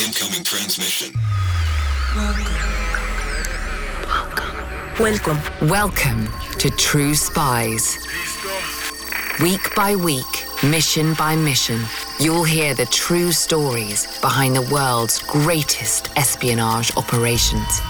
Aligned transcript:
Incoming 0.00 0.44
transmission. 0.44 1.12
Welcome. 4.98 5.68
Welcome 5.68 6.28
to 6.58 6.70
True 6.70 7.14
Spies. 7.14 7.98
Week 9.42 9.60
by 9.76 9.96
week, 9.96 10.24
mission 10.62 11.12
by 11.14 11.36
mission, 11.36 11.82
you'll 12.18 12.44
hear 12.44 12.72
the 12.72 12.86
true 12.86 13.30
stories 13.30 14.06
behind 14.22 14.56
the 14.56 14.66
world's 14.72 15.18
greatest 15.24 16.08
espionage 16.16 16.96
operations. 16.96 17.82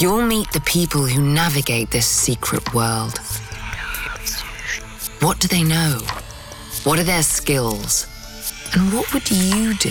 You'll 0.00 0.24
meet 0.24 0.52
the 0.52 0.60
people 0.60 1.04
who 1.04 1.20
navigate 1.20 1.90
this 1.90 2.06
secret 2.06 2.74
world. 2.74 3.18
What 5.18 5.40
do 5.40 5.48
they 5.48 5.64
know? 5.64 5.98
What 6.84 7.00
are 7.00 7.04
their 7.04 7.24
skills? 7.24 8.06
And 8.74 8.92
what 8.92 9.12
would 9.12 9.28
you 9.30 9.74
do 9.74 9.90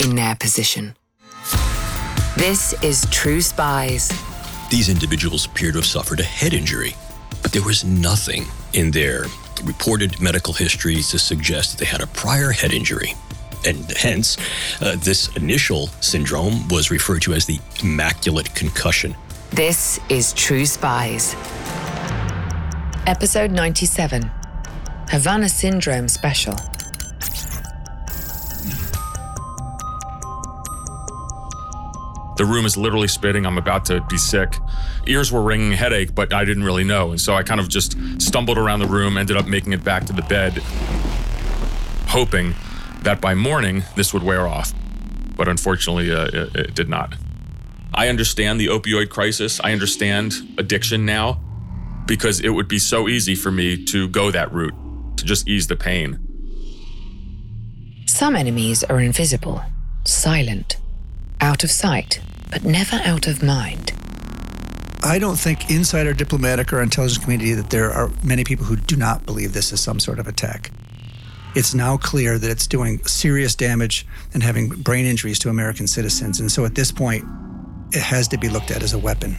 in 0.00 0.14
their 0.14 0.34
position? 0.36 0.94
This 2.36 2.74
is 2.82 3.06
True 3.10 3.40
Spies. 3.40 4.10
These 4.70 4.88
individuals 4.88 5.46
appear 5.46 5.72
to 5.72 5.78
have 5.78 5.86
suffered 5.86 6.20
a 6.20 6.24
head 6.24 6.52
injury, 6.52 6.94
but 7.42 7.52
there 7.52 7.62
was 7.62 7.84
nothing 7.84 8.44
in 8.74 8.90
their 8.90 9.26
reported 9.64 10.20
medical 10.20 10.52
histories 10.52 11.10
to 11.10 11.18
suggest 11.18 11.70
that 11.70 11.78
they 11.78 11.90
had 11.90 12.02
a 12.02 12.06
prior 12.08 12.50
head 12.50 12.72
injury. 12.72 13.14
And 13.64 13.90
hence, 13.92 14.36
uh, 14.80 14.96
this 14.96 15.34
initial 15.36 15.86
syndrome 16.00 16.68
was 16.68 16.90
referred 16.90 17.22
to 17.22 17.32
as 17.32 17.46
the 17.46 17.58
immaculate 17.82 18.54
concussion. 18.54 19.16
This 19.50 19.98
is 20.08 20.32
True 20.34 20.66
Spies. 20.66 21.34
Episode 23.06 23.50
97 23.50 24.30
Havana 25.08 25.48
Syndrome 25.48 26.08
Special. 26.08 26.56
The 32.36 32.44
room 32.44 32.66
is 32.66 32.76
literally 32.76 33.08
spitting. 33.08 33.46
I'm 33.46 33.58
about 33.58 33.84
to 33.86 34.00
be 34.02 34.18
sick. 34.18 34.56
Ears 35.06 35.32
were 35.32 35.42
ringing, 35.42 35.72
headache, 35.72 36.14
but 36.14 36.32
I 36.32 36.44
didn't 36.44 36.64
really 36.64 36.84
know. 36.84 37.10
And 37.10 37.20
so 37.20 37.34
I 37.34 37.42
kind 37.42 37.60
of 37.60 37.68
just 37.68 37.96
stumbled 38.20 38.58
around 38.58 38.80
the 38.80 38.86
room, 38.86 39.16
ended 39.16 39.36
up 39.36 39.46
making 39.46 39.72
it 39.72 39.82
back 39.82 40.04
to 40.06 40.12
the 40.12 40.22
bed, 40.22 40.58
hoping 42.08 42.54
that 43.02 43.20
by 43.20 43.34
morning 43.34 43.84
this 43.94 44.12
would 44.12 44.22
wear 44.22 44.46
off. 44.46 44.72
But 45.36 45.48
unfortunately, 45.48 46.12
uh, 46.12 46.26
it, 46.26 46.56
it 46.56 46.74
did 46.74 46.88
not. 46.88 47.14
I 47.94 48.08
understand 48.08 48.60
the 48.60 48.66
opioid 48.66 49.08
crisis. 49.08 49.60
I 49.62 49.72
understand 49.72 50.34
addiction 50.58 51.06
now 51.06 51.40
because 52.06 52.40
it 52.40 52.50
would 52.50 52.68
be 52.68 52.78
so 52.78 53.08
easy 53.08 53.34
for 53.34 53.50
me 53.50 53.82
to 53.86 54.08
go 54.08 54.30
that 54.30 54.52
route, 54.52 54.74
to 55.16 55.24
just 55.24 55.48
ease 55.48 55.66
the 55.66 55.76
pain. 55.76 56.18
Some 58.06 58.36
enemies 58.36 58.84
are 58.84 59.00
invisible, 59.00 59.62
silent, 60.04 60.76
out 61.40 61.64
of 61.64 61.70
sight, 61.70 62.20
but 62.50 62.64
never 62.64 62.96
out 63.04 63.26
of 63.26 63.42
mind. 63.42 63.92
I 65.02 65.18
don't 65.18 65.38
think 65.38 65.70
inside 65.70 66.06
our 66.06 66.12
diplomatic 66.12 66.72
or 66.72 66.82
intelligence 66.82 67.22
community 67.22 67.52
that 67.52 67.70
there 67.70 67.92
are 67.92 68.10
many 68.24 68.44
people 68.44 68.64
who 68.64 68.76
do 68.76 68.96
not 68.96 69.24
believe 69.24 69.52
this 69.52 69.72
is 69.72 69.80
some 69.80 70.00
sort 70.00 70.18
of 70.18 70.26
attack. 70.26 70.72
It's 71.54 71.74
now 71.74 71.96
clear 71.96 72.38
that 72.38 72.50
it's 72.50 72.66
doing 72.66 73.04
serious 73.06 73.54
damage 73.54 74.06
and 74.34 74.42
having 74.42 74.68
brain 74.68 75.06
injuries 75.06 75.38
to 75.40 75.48
American 75.48 75.86
citizens. 75.86 76.40
And 76.40 76.50
so 76.50 76.64
at 76.64 76.74
this 76.74 76.90
point, 76.92 77.24
it 77.92 78.02
has 78.02 78.28
to 78.28 78.38
be 78.38 78.48
looked 78.48 78.70
at 78.70 78.82
as 78.82 78.92
a 78.92 78.98
weapon. 78.98 79.36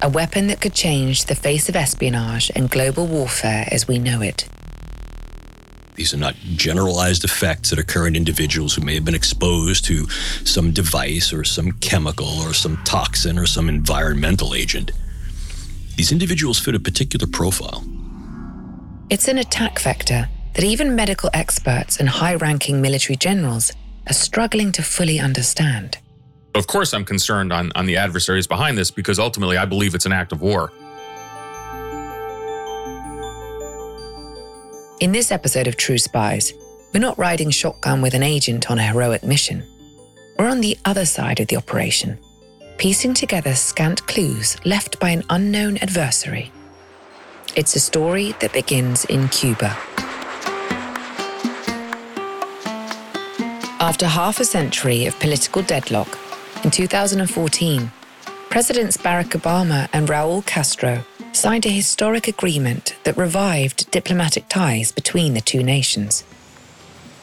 A 0.00 0.08
weapon 0.08 0.46
that 0.46 0.60
could 0.60 0.74
change 0.74 1.24
the 1.24 1.34
face 1.34 1.68
of 1.68 1.76
espionage 1.76 2.50
and 2.56 2.70
global 2.70 3.06
warfare 3.06 3.68
as 3.70 3.86
we 3.86 3.98
know 3.98 4.22
it. 4.22 4.48
These 5.98 6.14
are 6.14 6.18
not 6.18 6.36
generalized 6.54 7.24
effects 7.24 7.70
that 7.70 7.80
occur 7.80 8.06
in 8.06 8.14
individuals 8.14 8.72
who 8.72 8.82
may 8.82 8.94
have 8.94 9.04
been 9.04 9.16
exposed 9.16 9.84
to 9.86 10.08
some 10.44 10.70
device 10.70 11.32
or 11.32 11.42
some 11.42 11.72
chemical 11.72 12.28
or 12.42 12.54
some 12.54 12.76
toxin 12.84 13.36
or 13.36 13.46
some 13.46 13.68
environmental 13.68 14.54
agent. 14.54 14.92
These 15.96 16.12
individuals 16.12 16.60
fit 16.60 16.76
a 16.76 16.78
particular 16.78 17.26
profile. 17.26 17.82
It's 19.10 19.26
an 19.26 19.38
attack 19.38 19.80
vector 19.80 20.28
that 20.54 20.62
even 20.62 20.94
medical 20.94 21.30
experts 21.34 21.98
and 21.98 22.08
high 22.08 22.36
ranking 22.36 22.80
military 22.80 23.16
generals 23.16 23.72
are 24.06 24.14
struggling 24.14 24.70
to 24.72 24.84
fully 24.84 25.18
understand. 25.18 25.98
Of 26.54 26.68
course, 26.68 26.94
I'm 26.94 27.04
concerned 27.04 27.52
on, 27.52 27.72
on 27.74 27.86
the 27.86 27.96
adversaries 27.96 28.46
behind 28.46 28.78
this 28.78 28.92
because 28.92 29.18
ultimately 29.18 29.56
I 29.56 29.64
believe 29.64 29.96
it's 29.96 30.06
an 30.06 30.12
act 30.12 30.30
of 30.30 30.42
war. 30.42 30.70
In 35.00 35.12
this 35.12 35.30
episode 35.30 35.68
of 35.68 35.76
True 35.76 35.96
Spies, 35.96 36.54
we're 36.92 36.98
not 36.98 37.16
riding 37.16 37.50
shotgun 37.50 38.02
with 38.02 38.14
an 38.14 38.24
agent 38.24 38.68
on 38.68 38.80
a 38.80 38.82
heroic 38.82 39.22
mission. 39.22 39.62
We're 40.36 40.48
on 40.48 40.60
the 40.60 40.76
other 40.84 41.04
side 41.04 41.38
of 41.38 41.46
the 41.46 41.56
operation, 41.56 42.18
piecing 42.78 43.14
together 43.14 43.54
scant 43.54 44.04
clues 44.08 44.56
left 44.64 44.98
by 44.98 45.10
an 45.10 45.22
unknown 45.30 45.76
adversary. 45.76 46.50
It's 47.54 47.76
a 47.76 47.80
story 47.80 48.34
that 48.40 48.52
begins 48.52 49.04
in 49.04 49.28
Cuba. 49.28 49.76
After 53.78 54.06
half 54.06 54.40
a 54.40 54.44
century 54.44 55.06
of 55.06 55.16
political 55.20 55.62
deadlock, 55.62 56.18
in 56.64 56.72
2014, 56.72 57.92
Presidents 58.50 58.96
Barack 58.96 59.30
Obama 59.40 59.88
and 59.92 60.08
Raul 60.08 60.44
Castro 60.44 61.04
signed 61.32 61.66
a 61.66 61.70
historic 61.70 62.26
agreement 62.26 62.96
that 63.04 63.16
revived 63.16 63.90
diplomatic 63.90 64.48
ties 64.48 64.92
between 64.92 65.34
the 65.34 65.40
two 65.40 65.62
nations. 65.62 66.24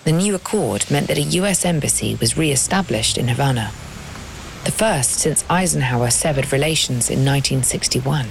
The 0.03 0.11
new 0.11 0.35
accord 0.35 0.89
meant 0.91 1.07
that 1.07 1.17
a 1.17 1.33
US 1.41 1.65
embassy 1.65 2.15
was 2.15 2.37
re 2.37 2.51
established 2.51 3.17
in 3.17 3.27
Havana, 3.27 3.71
the 4.63 4.71
first 4.71 5.19
since 5.19 5.43
Eisenhower 5.49 6.09
severed 6.09 6.51
relations 6.51 7.09
in 7.09 7.25
1961. 7.25 8.27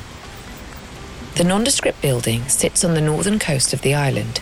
The 1.36 1.44
nondescript 1.44 2.00
building 2.00 2.48
sits 2.48 2.84
on 2.84 2.94
the 2.94 3.00
northern 3.00 3.38
coast 3.38 3.72
of 3.72 3.82
the 3.82 3.94
island, 3.94 4.38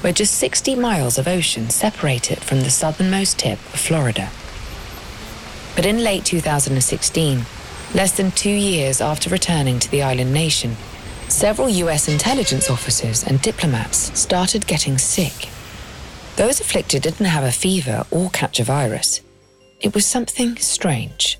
where 0.00 0.12
just 0.12 0.34
60 0.34 0.74
miles 0.76 1.18
of 1.18 1.28
ocean 1.28 1.70
separate 1.70 2.30
it 2.30 2.40
from 2.40 2.60
the 2.60 2.70
southernmost 2.70 3.38
tip 3.38 3.58
of 3.72 3.80
Florida. 3.80 4.30
But 5.76 5.86
in 5.86 6.02
late 6.02 6.24
2016, 6.24 7.44
less 7.94 8.16
than 8.16 8.30
two 8.30 8.50
years 8.50 9.00
after 9.00 9.30
returning 9.30 9.78
to 9.78 9.90
the 9.90 10.02
island 10.02 10.32
nation, 10.32 10.76
several 11.28 11.68
US 11.68 12.08
intelligence 12.08 12.70
officers 12.70 13.24
and 13.24 13.40
diplomats 13.40 14.18
started 14.18 14.66
getting 14.66 14.98
sick. 14.98 15.48
Those 16.36 16.60
afflicted 16.60 17.02
didn't 17.02 17.26
have 17.26 17.44
a 17.44 17.52
fever 17.52 18.04
or 18.10 18.30
catch 18.30 18.60
a 18.60 18.64
virus. 18.64 19.20
It 19.80 19.94
was 19.94 20.06
something 20.06 20.56
strange. 20.56 21.38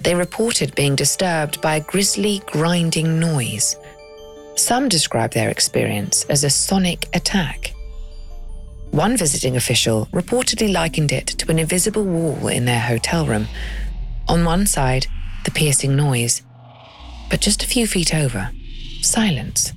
They 0.00 0.14
reported 0.14 0.74
being 0.74 0.94
disturbed 0.96 1.60
by 1.60 1.76
a 1.76 1.80
grisly, 1.80 2.42
grinding 2.46 3.18
noise. 3.18 3.76
Some 4.54 4.88
described 4.88 5.34
their 5.34 5.48
experience 5.48 6.24
as 6.28 6.44
a 6.44 6.50
sonic 6.50 7.08
attack. 7.14 7.74
One 8.90 9.16
visiting 9.16 9.56
official 9.56 10.06
reportedly 10.12 10.72
likened 10.72 11.10
it 11.10 11.26
to 11.26 11.50
an 11.50 11.58
invisible 11.58 12.04
wall 12.04 12.46
in 12.46 12.64
their 12.64 12.80
hotel 12.80 13.26
room. 13.26 13.48
On 14.28 14.44
one 14.44 14.66
side, 14.66 15.06
the 15.44 15.50
piercing 15.50 15.96
noise, 15.96 16.42
but 17.30 17.40
just 17.40 17.62
a 17.62 17.66
few 17.66 17.86
feet 17.86 18.14
over, 18.14 18.50
silence. 19.02 19.72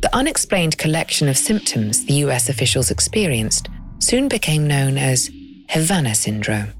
The 0.00 0.14
unexplained 0.14 0.78
collection 0.78 1.28
of 1.28 1.36
symptoms 1.36 2.06
the 2.06 2.14
US 2.24 2.48
officials 2.48 2.90
experienced 2.90 3.68
soon 3.98 4.28
became 4.28 4.66
known 4.66 4.98
as 4.98 5.30
Havana 5.68 6.14
Syndrome. 6.14 6.72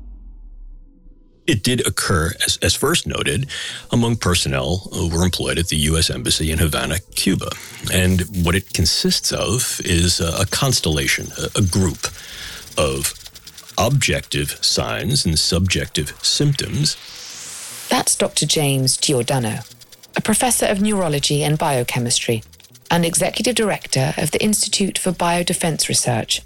It 1.47 1.63
did 1.63 1.87
occur, 1.87 2.33
as, 2.45 2.57
as 2.63 2.75
first 2.75 3.07
noted, 3.07 3.49
among 3.91 4.17
personnel 4.17 4.89
who 4.93 5.09
were 5.09 5.25
employed 5.25 5.59
at 5.59 5.69
the 5.69 5.77
U.S. 5.91 6.09
Embassy 6.09 6.53
in 6.53 6.59
Havana, 6.59 6.99
Cuba. 7.17 7.51
And 7.93 8.23
what 8.45 8.55
it 8.55 8.73
consists 8.73 9.33
of 9.33 9.81
is 9.85 10.21
a, 10.21 10.47
constellation, 10.47 11.29
a, 11.39 11.59
a 11.59 11.63
group 11.63 12.07
of 12.79 13.15
objective 13.77 14.65
signs 14.65 15.27
and 15.27 15.39
subjective 15.39 16.13
symptoms. 16.23 16.97
That's 17.93 18.17
Dr. 18.17 18.47
James 18.47 18.97
Giordano, 18.97 19.59
a 20.17 20.23
professor 20.23 20.65
of 20.65 20.81
neurology 20.81 21.45
and 21.45 21.59
biochemistry 21.59 22.43
and 22.91 23.05
executive 23.05 23.55
director 23.55 24.15
of 24.17 24.31
the 24.31 24.43
Institute 24.43 24.97
for 24.97 25.13
Biodefense 25.13 25.91
Research. 25.91 26.41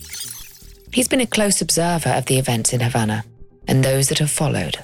He's 0.93 1.07
been 1.07 1.21
a 1.21 1.27
close 1.27 1.63
observer 1.63 2.09
of 2.09 2.27
the 2.27 2.41
events 2.41 2.73
in 2.73 2.81
Havana 2.81 3.25
and 3.69 3.85
those 3.85 4.09
that 4.09 4.19
have 4.19 4.31
followed. 4.33 4.79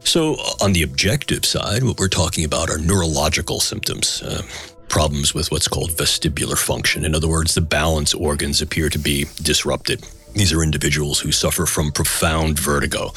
So, 0.00 0.34
on 0.60 0.74
the 0.74 0.82
objective 0.82 1.46
side, 1.46 1.82
what 1.82 1.98
we're 1.98 2.08
talking 2.08 2.44
about 2.44 2.68
are 2.68 2.76
neurological 2.76 3.60
symptoms. 3.60 4.20
Uh, 4.20 4.42
problems 4.90 5.32
with 5.32 5.50
what's 5.50 5.66
called 5.66 5.92
vestibular 5.92 6.58
function. 6.58 7.06
In 7.06 7.14
other 7.14 7.28
words, 7.28 7.54
the 7.54 7.62
balance 7.62 8.12
organs 8.12 8.60
appear 8.60 8.90
to 8.90 8.98
be 8.98 9.24
disrupted. 9.36 10.06
These 10.34 10.52
are 10.52 10.62
individuals 10.62 11.20
who 11.20 11.30
suffer 11.30 11.66
from 11.66 11.92
profound 11.92 12.58
vertigo. 12.58 13.12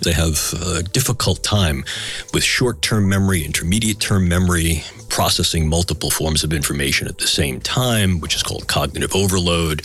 They 0.00 0.12
have 0.12 0.54
a 0.54 0.82
difficult 0.82 1.42
time 1.42 1.84
with 2.32 2.44
short 2.44 2.82
term 2.82 3.08
memory, 3.08 3.44
intermediate 3.44 3.98
term 4.00 4.28
memory, 4.28 4.84
processing 5.08 5.68
multiple 5.68 6.10
forms 6.10 6.42
of 6.44 6.52
information 6.52 7.06
at 7.06 7.18
the 7.18 7.26
same 7.26 7.60
time, 7.60 8.20
which 8.20 8.34
is 8.34 8.42
called 8.42 8.66
cognitive 8.68 9.14
overload. 9.14 9.82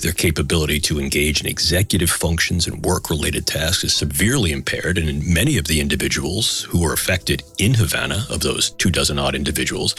Their 0.00 0.12
capability 0.12 0.80
to 0.80 0.98
engage 0.98 1.40
in 1.40 1.46
executive 1.46 2.10
functions 2.10 2.66
and 2.66 2.84
work 2.84 3.08
related 3.08 3.46
tasks 3.46 3.84
is 3.84 3.94
severely 3.94 4.52
impaired. 4.52 4.98
And 4.98 5.08
in 5.08 5.32
many 5.32 5.56
of 5.56 5.66
the 5.66 5.80
individuals 5.80 6.64
who 6.64 6.84
are 6.84 6.92
affected 6.92 7.42
in 7.56 7.74
Havana, 7.74 8.26
of 8.28 8.40
those 8.40 8.70
two 8.70 8.90
dozen 8.90 9.18
odd 9.18 9.34
individuals, 9.34 9.94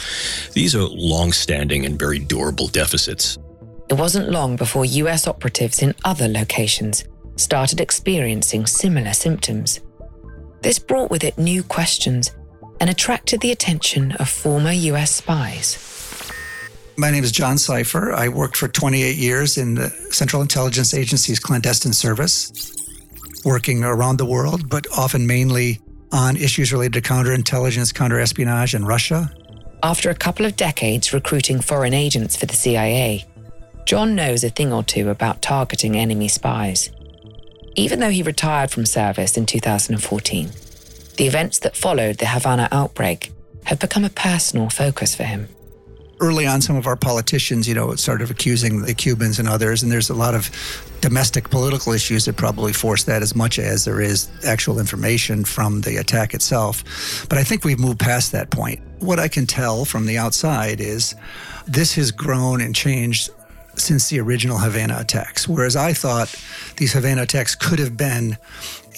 these 0.52 0.76
are 0.76 0.84
long 0.84 1.32
standing 1.32 1.84
and 1.86 1.98
very 1.98 2.18
durable 2.18 2.68
deficits. 2.68 3.38
It 3.90 3.94
wasn't 3.94 4.30
long 4.30 4.56
before 4.56 4.84
US 4.84 5.26
operatives 5.26 5.80
in 5.80 5.94
other 6.04 6.28
locations 6.28 7.04
started 7.36 7.80
experiencing 7.80 8.66
similar 8.66 9.14
symptoms. 9.14 9.80
This 10.60 10.78
brought 10.78 11.10
with 11.10 11.24
it 11.24 11.38
new 11.38 11.62
questions 11.62 12.32
and 12.80 12.90
attracted 12.90 13.40
the 13.40 13.50
attention 13.50 14.12
of 14.12 14.28
former 14.28 14.72
US 14.72 15.14
spies. 15.14 16.30
My 16.98 17.10
name 17.10 17.24
is 17.24 17.32
John 17.32 17.56
Sipher. 17.56 18.12
I 18.12 18.28
worked 18.28 18.56
for 18.56 18.68
28 18.68 19.16
years 19.16 19.56
in 19.56 19.74
the 19.74 19.88
Central 20.10 20.42
Intelligence 20.42 20.92
Agency's 20.92 21.38
clandestine 21.38 21.94
service, 21.94 22.74
working 23.44 23.84
around 23.84 24.18
the 24.18 24.26
world, 24.26 24.68
but 24.68 24.86
often 24.96 25.26
mainly 25.26 25.80
on 26.12 26.36
issues 26.36 26.72
related 26.72 27.02
to 27.02 27.08
counterintelligence, 27.08 27.94
counterespionage, 27.94 28.74
and 28.74 28.86
Russia. 28.86 29.32
After 29.82 30.10
a 30.10 30.14
couple 30.14 30.44
of 30.44 30.56
decades 30.56 31.12
recruiting 31.12 31.60
foreign 31.60 31.94
agents 31.94 32.36
for 32.36 32.46
the 32.46 32.56
CIA, 32.56 33.24
John 33.88 34.14
knows 34.14 34.44
a 34.44 34.50
thing 34.50 34.70
or 34.70 34.82
two 34.82 35.08
about 35.08 35.40
targeting 35.40 35.96
enemy 35.96 36.28
spies. 36.28 36.90
Even 37.74 38.00
though 38.00 38.10
he 38.10 38.22
retired 38.22 38.70
from 38.70 38.84
service 38.84 39.38
in 39.38 39.46
2014, 39.46 40.50
the 41.16 41.26
events 41.26 41.60
that 41.60 41.74
followed 41.74 42.18
the 42.18 42.26
Havana 42.26 42.68
outbreak 42.70 43.32
have 43.64 43.78
become 43.78 44.04
a 44.04 44.10
personal 44.10 44.68
focus 44.68 45.14
for 45.14 45.22
him. 45.22 45.48
Early 46.20 46.46
on, 46.46 46.60
some 46.60 46.76
of 46.76 46.86
our 46.86 46.96
politicians, 46.96 47.66
you 47.66 47.74
know, 47.74 47.94
started 47.94 48.30
accusing 48.30 48.82
the 48.82 48.92
Cubans 48.92 49.38
and 49.38 49.48
others, 49.48 49.82
and 49.82 49.90
there's 49.90 50.10
a 50.10 50.14
lot 50.14 50.34
of 50.34 50.50
domestic 51.00 51.48
political 51.48 51.94
issues 51.94 52.26
that 52.26 52.36
probably 52.36 52.74
force 52.74 53.04
that 53.04 53.22
as 53.22 53.34
much 53.34 53.58
as 53.58 53.86
there 53.86 54.02
is 54.02 54.28
actual 54.44 54.80
information 54.80 55.46
from 55.46 55.80
the 55.80 55.96
attack 55.96 56.34
itself. 56.34 57.24
But 57.30 57.38
I 57.38 57.42
think 57.42 57.64
we've 57.64 57.78
moved 57.78 58.00
past 58.00 58.32
that 58.32 58.50
point. 58.50 58.82
What 58.98 59.18
I 59.18 59.28
can 59.28 59.46
tell 59.46 59.86
from 59.86 60.04
the 60.04 60.18
outside 60.18 60.78
is 60.78 61.14
this 61.66 61.94
has 61.94 62.10
grown 62.10 62.60
and 62.60 62.74
changed 62.74 63.30
since 63.76 64.08
the 64.08 64.20
original 64.20 64.58
Havana 64.58 64.98
attacks. 64.98 65.48
Whereas 65.48 65.76
I 65.76 65.92
thought 65.92 66.34
these 66.76 66.92
Havana 66.92 67.22
attacks 67.22 67.54
could 67.54 67.78
have 67.78 67.96
been 67.96 68.36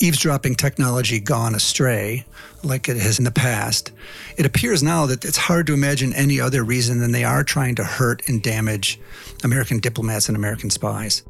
eavesdropping 0.00 0.54
technology 0.54 1.20
gone 1.20 1.54
astray, 1.54 2.24
like 2.62 2.88
it 2.88 2.96
has 2.96 3.18
in 3.18 3.24
the 3.24 3.30
past. 3.30 3.92
It 4.36 4.46
appears 4.46 4.82
now 4.82 5.06
that 5.06 5.24
it's 5.24 5.36
hard 5.36 5.66
to 5.66 5.74
imagine 5.74 6.12
any 6.14 6.40
other 6.40 6.64
reason 6.64 6.98
than 6.98 7.12
they 7.12 7.24
are 7.24 7.44
trying 7.44 7.74
to 7.76 7.84
hurt 7.84 8.26
and 8.28 8.42
damage 8.42 8.98
American 9.44 9.78
diplomats 9.78 10.28
and 10.28 10.36
American 10.36 10.70
spies. 10.70 11.22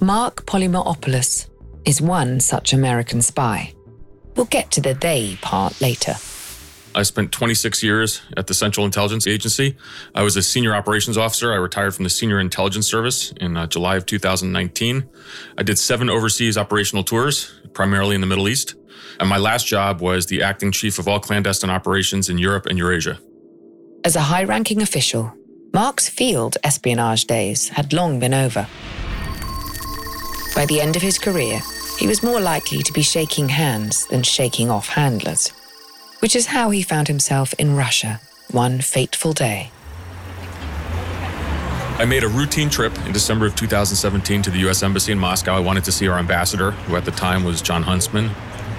Marc 0.00 0.46
Polymeropoulos 0.46 1.48
is 1.84 2.00
one 2.00 2.40
such 2.40 2.72
American 2.72 3.22
spy. 3.22 3.72
We'll 4.34 4.46
get 4.46 4.70
to 4.72 4.80
the 4.80 4.94
they 4.94 5.36
part 5.40 5.80
later. 5.80 6.14
I 6.94 7.02
spent 7.04 7.30
26 7.30 7.82
years 7.82 8.20
at 8.36 8.48
the 8.48 8.54
Central 8.54 8.84
Intelligence 8.84 9.26
Agency. 9.26 9.76
I 10.14 10.22
was 10.22 10.36
a 10.36 10.42
senior 10.42 10.74
operations 10.74 11.16
officer. 11.16 11.52
I 11.52 11.56
retired 11.56 11.94
from 11.94 12.02
the 12.02 12.10
Senior 12.10 12.40
Intelligence 12.40 12.86
Service 12.88 13.32
in 13.40 13.56
uh, 13.56 13.66
July 13.68 13.96
of 13.96 14.06
2019. 14.06 15.08
I 15.56 15.62
did 15.62 15.78
seven 15.78 16.10
overseas 16.10 16.58
operational 16.58 17.04
tours, 17.04 17.52
primarily 17.74 18.16
in 18.16 18.20
the 18.20 18.26
Middle 18.26 18.48
East. 18.48 18.74
And 19.20 19.28
my 19.28 19.38
last 19.38 19.66
job 19.66 20.00
was 20.00 20.26
the 20.26 20.42
acting 20.42 20.72
chief 20.72 20.98
of 20.98 21.06
all 21.06 21.20
clandestine 21.20 21.70
operations 21.70 22.28
in 22.28 22.38
Europe 22.38 22.66
and 22.66 22.76
Eurasia. 22.76 23.18
As 24.04 24.16
a 24.16 24.20
high 24.20 24.44
ranking 24.44 24.82
official, 24.82 25.32
Marc's 25.72 26.08
field 26.08 26.56
espionage 26.64 27.26
days 27.26 27.68
had 27.68 27.92
long 27.92 28.18
been 28.18 28.34
over. 28.34 28.66
By 30.56 30.66
the 30.66 30.80
end 30.80 30.96
of 30.96 31.02
his 31.02 31.18
career, 31.18 31.60
he 31.98 32.08
was 32.08 32.22
more 32.22 32.40
likely 32.40 32.82
to 32.82 32.92
be 32.92 33.02
shaking 33.02 33.48
hands 33.48 34.06
than 34.06 34.22
shaking 34.24 34.70
off 34.70 34.88
handlers 34.88 35.52
which 36.20 36.36
is 36.36 36.46
how 36.46 36.70
he 36.70 36.82
found 36.82 37.08
himself 37.08 37.52
in 37.54 37.76
Russia 37.76 38.20
one 38.50 38.80
fateful 38.80 39.32
day. 39.32 39.70
I 41.98 42.06
made 42.06 42.24
a 42.24 42.28
routine 42.28 42.70
trip 42.70 42.96
in 43.04 43.12
December 43.12 43.44
of 43.44 43.54
2017 43.56 44.40
to 44.42 44.50
the 44.50 44.60
U.S. 44.60 44.82
Embassy 44.82 45.12
in 45.12 45.18
Moscow. 45.18 45.54
I 45.54 45.60
wanted 45.60 45.84
to 45.84 45.92
see 45.92 46.08
our 46.08 46.18
ambassador, 46.18 46.70
who 46.70 46.96
at 46.96 47.04
the 47.04 47.10
time 47.10 47.44
was 47.44 47.60
Jon 47.60 47.82
Huntsman, 47.82 48.30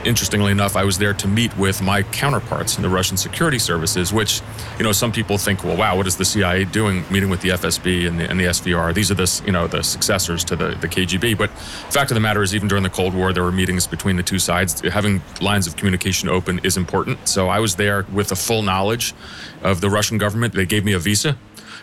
interestingly 0.06 0.52
enough, 0.52 0.76
I 0.76 0.84
was 0.84 0.98
there 0.98 1.14
to 1.14 1.28
meet 1.28 1.56
with 1.58 1.82
my 1.82 2.04
counterparts 2.04 2.78
in 2.78 2.84
the 2.84 2.90
Russian 2.90 3.18
security 3.18 3.60
services, 3.60 4.12
which, 4.12 4.42
you 4.78 4.84
know, 4.84 4.92
some 4.92 5.12
people 5.12 5.38
think, 5.38 5.64
well, 5.64 5.78
wow, 5.78 5.98
what 5.98 6.08
is 6.08 6.18
the 6.18 6.26
CIA 6.26 6.66
doing 6.66 7.04
meeting 7.10 7.30
with 7.30 7.42
the 7.42 7.50
FSB 7.50 8.08
and 8.08 8.20
the, 8.20 8.30
and 8.30 8.40
the 8.40 8.46
SVR? 8.46 8.94
These 8.94 9.12
are 9.12 9.16
the, 9.16 9.42
you 9.46 9.52
know, 9.52 9.68
the 9.68 9.84
successors 9.84 10.44
to 10.46 10.56
the, 10.56 10.70
the 10.82 10.88
KGB. 10.88 11.38
But 11.38 11.50
the 11.52 11.92
fact 11.92 12.12
of 12.12 12.16
the 12.16 12.22
matter 12.22 12.42
is, 12.42 12.56
even 12.56 12.68
during 12.68 12.84
the 12.84 12.90
Cold 12.90 13.14
War, 13.14 13.34
there 13.34 13.44
were 13.44 13.52
meetings 13.52 13.88
between 13.88 14.16
the 14.16 14.24
two 14.24 14.40
sides. 14.40 14.82
Having 14.82 15.22
lines 15.42 15.68
of 15.68 15.76
communication 15.76 16.30
open 16.30 16.60
is 16.64 16.78
important. 16.78 17.28
So 17.28 17.48
I 17.48 17.60
was 17.60 17.76
there 17.76 18.06
with 18.12 18.32
a 18.32 18.36
full 18.36 18.62
knowledge 18.62 19.14
of 19.62 19.82
the 19.82 19.90
Russian 19.90 20.18
government. 20.18 20.54
They 20.54 20.66
gave 20.66 20.86
me 20.86 20.94
a 20.94 21.00
visa. 21.00 21.38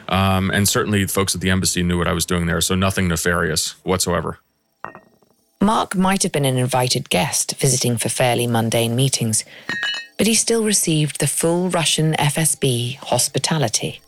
Um, 0.08 0.50
and 0.50 0.68
certainly 0.68 1.06
folks 1.06 1.34
at 1.34 1.40
the 1.40 1.50
embassy 1.50 1.82
knew 1.82 1.98
what 1.98 2.08
I 2.08 2.12
was 2.12 2.24
doing 2.24 2.46
there. 2.46 2.60
So 2.60 2.74
nothing 2.74 3.08
nefarious 3.08 3.72
whatsoever. 3.84 4.38
Marc 5.60 5.96
might 5.96 6.22
have 6.22 6.30
been 6.30 6.44
an 6.44 6.56
invited 6.56 7.10
guest 7.10 7.56
visiting 7.56 7.96
for 7.96 8.08
fairly 8.08 8.46
mundane 8.46 8.94
meetings, 8.94 9.44
but 10.16 10.28
he 10.28 10.34
still 10.34 10.64
received 10.64 11.18
the 11.18 11.26
full 11.26 11.68
Russian 11.68 12.12
FSB 12.14 12.96
hospitality. 12.98 14.00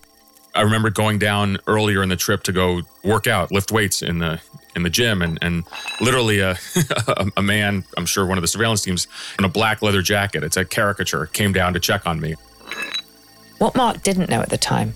I 0.55 0.62
remember 0.62 0.91
going 0.91 1.19
down 1.19 1.58
earlier 1.67 2.05
in 2.05 2.08
the 2.08 2.17
trip 2.17 2.44
to 2.44 2.52
go 2.52 2.82
work 3.02 3.26
out, 3.26 3.50
lift 3.50 3.73
weights 3.73 4.00
in 4.00 4.19
the 4.19 4.41
in 4.76 4.85
the 4.85 4.91
gym, 4.91 5.23
and 5.23 5.38
and 5.43 5.64
literally 6.00 6.38
a 6.38 6.56
a 7.37 7.43
man, 7.43 7.85
I'm 7.97 8.06
sure 8.06 8.26
one 8.26 8.38
of 8.38 8.43
the 8.43 8.49
surveillance 8.49 8.82
teams, 8.82 9.08
in 9.37 9.44
a 9.44 9.49
black 9.49 9.82
leather 9.82 10.02
jacket, 10.02 10.44
it's 10.44 10.56
a 10.56 10.64
caricature, 10.64 11.26
came 11.26 11.52
down 11.52 11.73
to 11.75 11.81
check 11.81 12.06
on 12.06 12.20
me. 12.20 12.35
What 13.58 13.75
Marc 13.75 14.02
didn't 14.05 14.31
know 14.31 14.41
at 14.41 14.50
the 14.50 14.58
time 14.58 14.94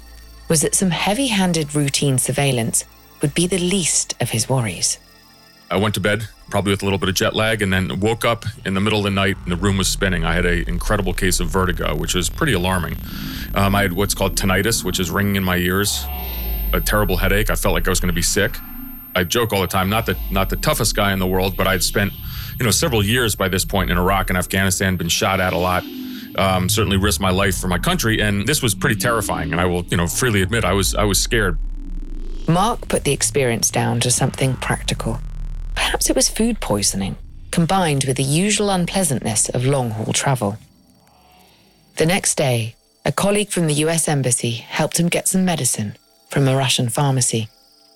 was 0.48 0.62
that 0.62 0.74
some 0.74 0.90
heavy-handed 0.90 1.74
routine 1.74 2.18
surveillance 2.18 2.84
would 3.22 3.34
be 3.34 3.48
the 3.48 3.58
least 3.58 4.14
of 4.20 4.30
his 4.30 4.48
worries. 4.48 4.98
I 5.70 5.76
went 5.76 5.94
to 5.94 6.00
bed, 6.00 6.28
probably 6.50 6.72
with 6.72 6.82
a 6.82 6.84
little 6.84 6.98
bit 6.98 7.08
of 7.08 7.14
jet 7.14 7.34
lag, 7.34 7.62
and 7.62 7.72
then 7.72 8.00
woke 8.00 8.24
up 8.24 8.44
in 8.64 8.74
the 8.74 8.80
middle 8.80 8.98
of 8.98 9.04
the 9.04 9.10
night 9.10 9.36
and 9.42 9.52
the 9.52 9.56
room 9.56 9.76
was 9.76 9.88
spinning. 9.88 10.24
I 10.24 10.34
had 10.34 10.46
an 10.46 10.68
incredible 10.68 11.12
case 11.12 11.40
of 11.40 11.48
vertigo, 11.48 11.96
which 11.96 12.14
was 12.14 12.28
pretty 12.28 12.52
alarming. 12.52 12.96
Um, 13.54 13.74
I 13.74 13.82
had 13.82 13.92
what's 13.92 14.14
called 14.14 14.36
tinnitus, 14.36 14.84
which 14.84 15.00
is 15.00 15.10
ringing 15.10 15.36
in 15.36 15.44
my 15.44 15.56
ears, 15.56 16.04
a 16.72 16.80
terrible 16.80 17.16
headache. 17.16 17.50
I 17.50 17.54
felt 17.54 17.74
like 17.74 17.86
I 17.86 17.90
was 17.90 18.00
going 18.00 18.08
to 18.08 18.14
be 18.14 18.22
sick. 18.22 18.56
I 19.16 19.24
joke 19.24 19.52
all 19.52 19.60
the 19.60 19.66
time, 19.66 19.88
not 19.88 20.06
the 20.06 20.16
not 20.30 20.50
the 20.50 20.56
toughest 20.56 20.96
guy 20.96 21.12
in 21.12 21.18
the 21.18 21.26
world, 21.26 21.56
but 21.56 21.66
I'd 21.66 21.84
spent, 21.84 22.12
you 22.58 22.64
know, 22.64 22.72
several 22.72 23.04
years 23.04 23.36
by 23.36 23.48
this 23.48 23.64
point 23.64 23.90
in 23.90 23.98
Iraq 23.98 24.28
and 24.28 24.36
Afghanistan, 24.36 24.96
been 24.96 25.08
shot 25.08 25.40
at 25.40 25.52
a 25.52 25.58
lot. 25.58 25.84
Um, 26.36 26.68
certainly 26.68 26.96
risked 26.96 27.20
my 27.20 27.30
life 27.30 27.56
for 27.56 27.68
my 27.68 27.78
country, 27.78 28.20
and 28.20 28.44
this 28.44 28.60
was 28.60 28.74
pretty 28.74 28.96
terrifying. 28.96 29.52
And 29.52 29.60
I 29.60 29.66
will, 29.66 29.84
you 29.84 29.96
know, 29.96 30.08
freely 30.08 30.42
admit 30.42 30.64
I 30.64 30.72
was 30.72 30.94
I 30.96 31.04
was 31.04 31.20
scared. 31.20 31.58
Marc 32.48 32.88
put 32.88 33.04
the 33.04 33.12
experience 33.12 33.70
down 33.70 34.00
to 34.00 34.10
something 34.10 34.54
practical. 34.56 35.20
Perhaps 35.94 36.10
it 36.10 36.16
was 36.16 36.28
food 36.28 36.58
poisoning, 36.58 37.14
combined 37.52 38.02
with 38.02 38.16
the 38.16 38.24
usual 38.24 38.70
unpleasantness 38.70 39.48
of 39.50 39.64
long 39.64 39.90
haul 39.90 40.12
travel. 40.12 40.58
The 41.98 42.04
next 42.04 42.34
day, 42.34 42.74
a 43.04 43.12
colleague 43.12 43.50
from 43.50 43.68
the 43.68 43.74
US 43.84 44.08
Embassy 44.08 44.50
helped 44.50 44.98
him 44.98 45.08
get 45.08 45.28
some 45.28 45.44
medicine 45.44 45.96
from 46.30 46.48
a 46.48 46.56
Russian 46.56 46.88
pharmacy, 46.88 47.48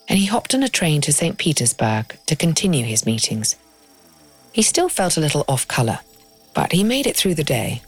and 0.08 0.16
he 0.16 0.26
hopped 0.26 0.54
on 0.54 0.62
a 0.62 0.68
train 0.68 1.00
to 1.00 1.12
St. 1.12 1.38
Petersburg 1.38 2.16
to 2.26 2.36
continue 2.36 2.84
his 2.84 3.04
meetings. 3.04 3.56
He 4.52 4.62
still 4.62 4.88
felt 4.88 5.16
a 5.16 5.20
little 5.20 5.44
off 5.48 5.66
color, 5.66 5.98
but 6.54 6.70
he 6.70 6.84
made 6.84 7.08
it 7.08 7.16
through 7.16 7.34
the 7.34 7.42
day. 7.42 7.82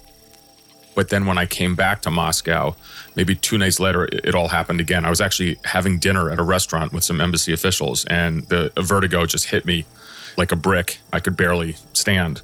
But 0.97 1.11
then 1.11 1.25
when 1.25 1.39
I 1.39 1.47
came 1.47 1.77
back 1.77 2.03
to 2.03 2.11
Moscow, 2.11 2.75
maybe 3.15 3.37
two 3.37 3.59
nights 3.59 3.79
later, 3.79 4.07
it, 4.07 4.35
all 4.35 4.49
happened 4.49 4.81
again. 4.81 5.05
I 5.05 5.11
was 5.11 5.21
actually 5.21 5.57
having 5.65 6.01
dinner 6.01 6.31
at 6.31 6.41
a 6.41 6.43
restaurant 6.43 6.93
with 6.93 7.05
some 7.05 7.21
embassy 7.21 7.53
officials, 7.53 8.05
and 8.07 8.43
the 8.49 8.73
vertigo 8.77 9.25
just 9.25 9.47
hit 9.47 9.65
me 9.65 9.87
like 10.41 10.53
a 10.53 10.57
brick. 10.57 10.99
I 11.13 11.21
could 11.21 11.37
barely 11.37 11.77
stand. 11.93 12.41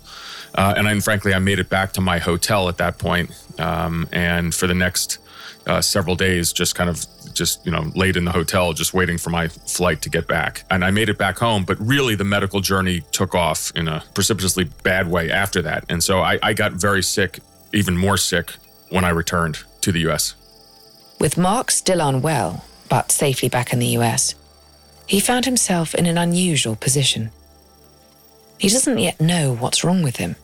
Uh, 0.54 0.74
and 0.76 1.02
frankly, 1.02 1.34
I 1.34 1.38
made 1.38 1.58
it 1.58 1.68
back 1.68 1.92
to 1.94 2.00
my 2.00 2.18
hotel 2.18 2.68
at 2.68 2.76
that 2.78 2.98
point, 2.98 3.30
um, 3.58 4.08
and 4.12 4.54
for 4.54 4.66
the 4.66 4.74
next 4.74 5.18
uh, 5.66 5.80
several 5.80 6.16
days, 6.16 6.52
just 6.52 6.74
kind 6.74 6.88
of 6.88 7.04
just 7.34 7.64
you 7.66 7.72
know 7.72 7.90
laid 7.94 8.16
in 8.16 8.24
the 8.24 8.32
hotel, 8.32 8.72
just 8.72 8.94
waiting 8.94 9.18
for 9.18 9.30
my 9.30 9.48
flight 9.48 10.00
to 10.02 10.10
get 10.10 10.26
back. 10.26 10.64
And 10.70 10.84
I 10.84 10.90
made 10.90 11.08
it 11.08 11.18
back 11.18 11.38
home, 11.38 11.64
but 11.64 11.76
really 11.80 12.14
the 12.14 12.24
medical 12.24 12.60
journey 12.60 13.02
took 13.12 13.34
off 13.34 13.72
in 13.74 13.88
a 13.88 14.02
precipitously 14.14 14.64
bad 14.82 15.08
way 15.08 15.30
after 15.30 15.60
that. 15.62 15.84
And 15.88 16.02
so 16.02 16.20
I, 16.20 16.38
I 16.42 16.52
got 16.54 16.72
very 16.72 17.02
sick 17.02 17.40
even 17.72 17.96
more 17.96 18.16
sick 18.16 18.52
when 18.90 19.04
I 19.04 19.10
returned 19.10 19.58
to 19.82 19.92
the 19.92 20.00
US. 20.08 20.34
With 21.18 21.36
Marc 21.36 21.70
still 21.70 22.00
unwell, 22.00 22.64
but 22.88 23.10
safely 23.10 23.48
back 23.48 23.72
in 23.72 23.78
the 23.78 23.98
US, 23.98 24.34
he 25.06 25.20
found 25.20 25.44
himself 25.44 25.94
in 25.94 26.06
an 26.06 26.18
unusual 26.18 26.76
position. 26.76 27.30
He 28.58 28.68
doesn't 28.68 28.98
yet 28.98 29.20
know 29.20 29.54
what's 29.54 29.84
wrong 29.84 30.02
with 30.02 30.16
him. 30.16 30.36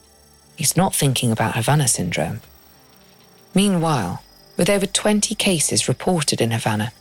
He's 0.57 0.77
not 0.77 0.95
thinking 0.95 1.33
about 1.33 1.57
Havana 1.57 1.89
syndrome. 1.89 2.41
Meanwhile, 3.55 4.23
with 4.57 4.69
over 4.69 4.87
20 4.87 5.35
cases 5.35 5.89
reported 5.89 6.41
in 6.41 6.51
Havana, 6.51 6.93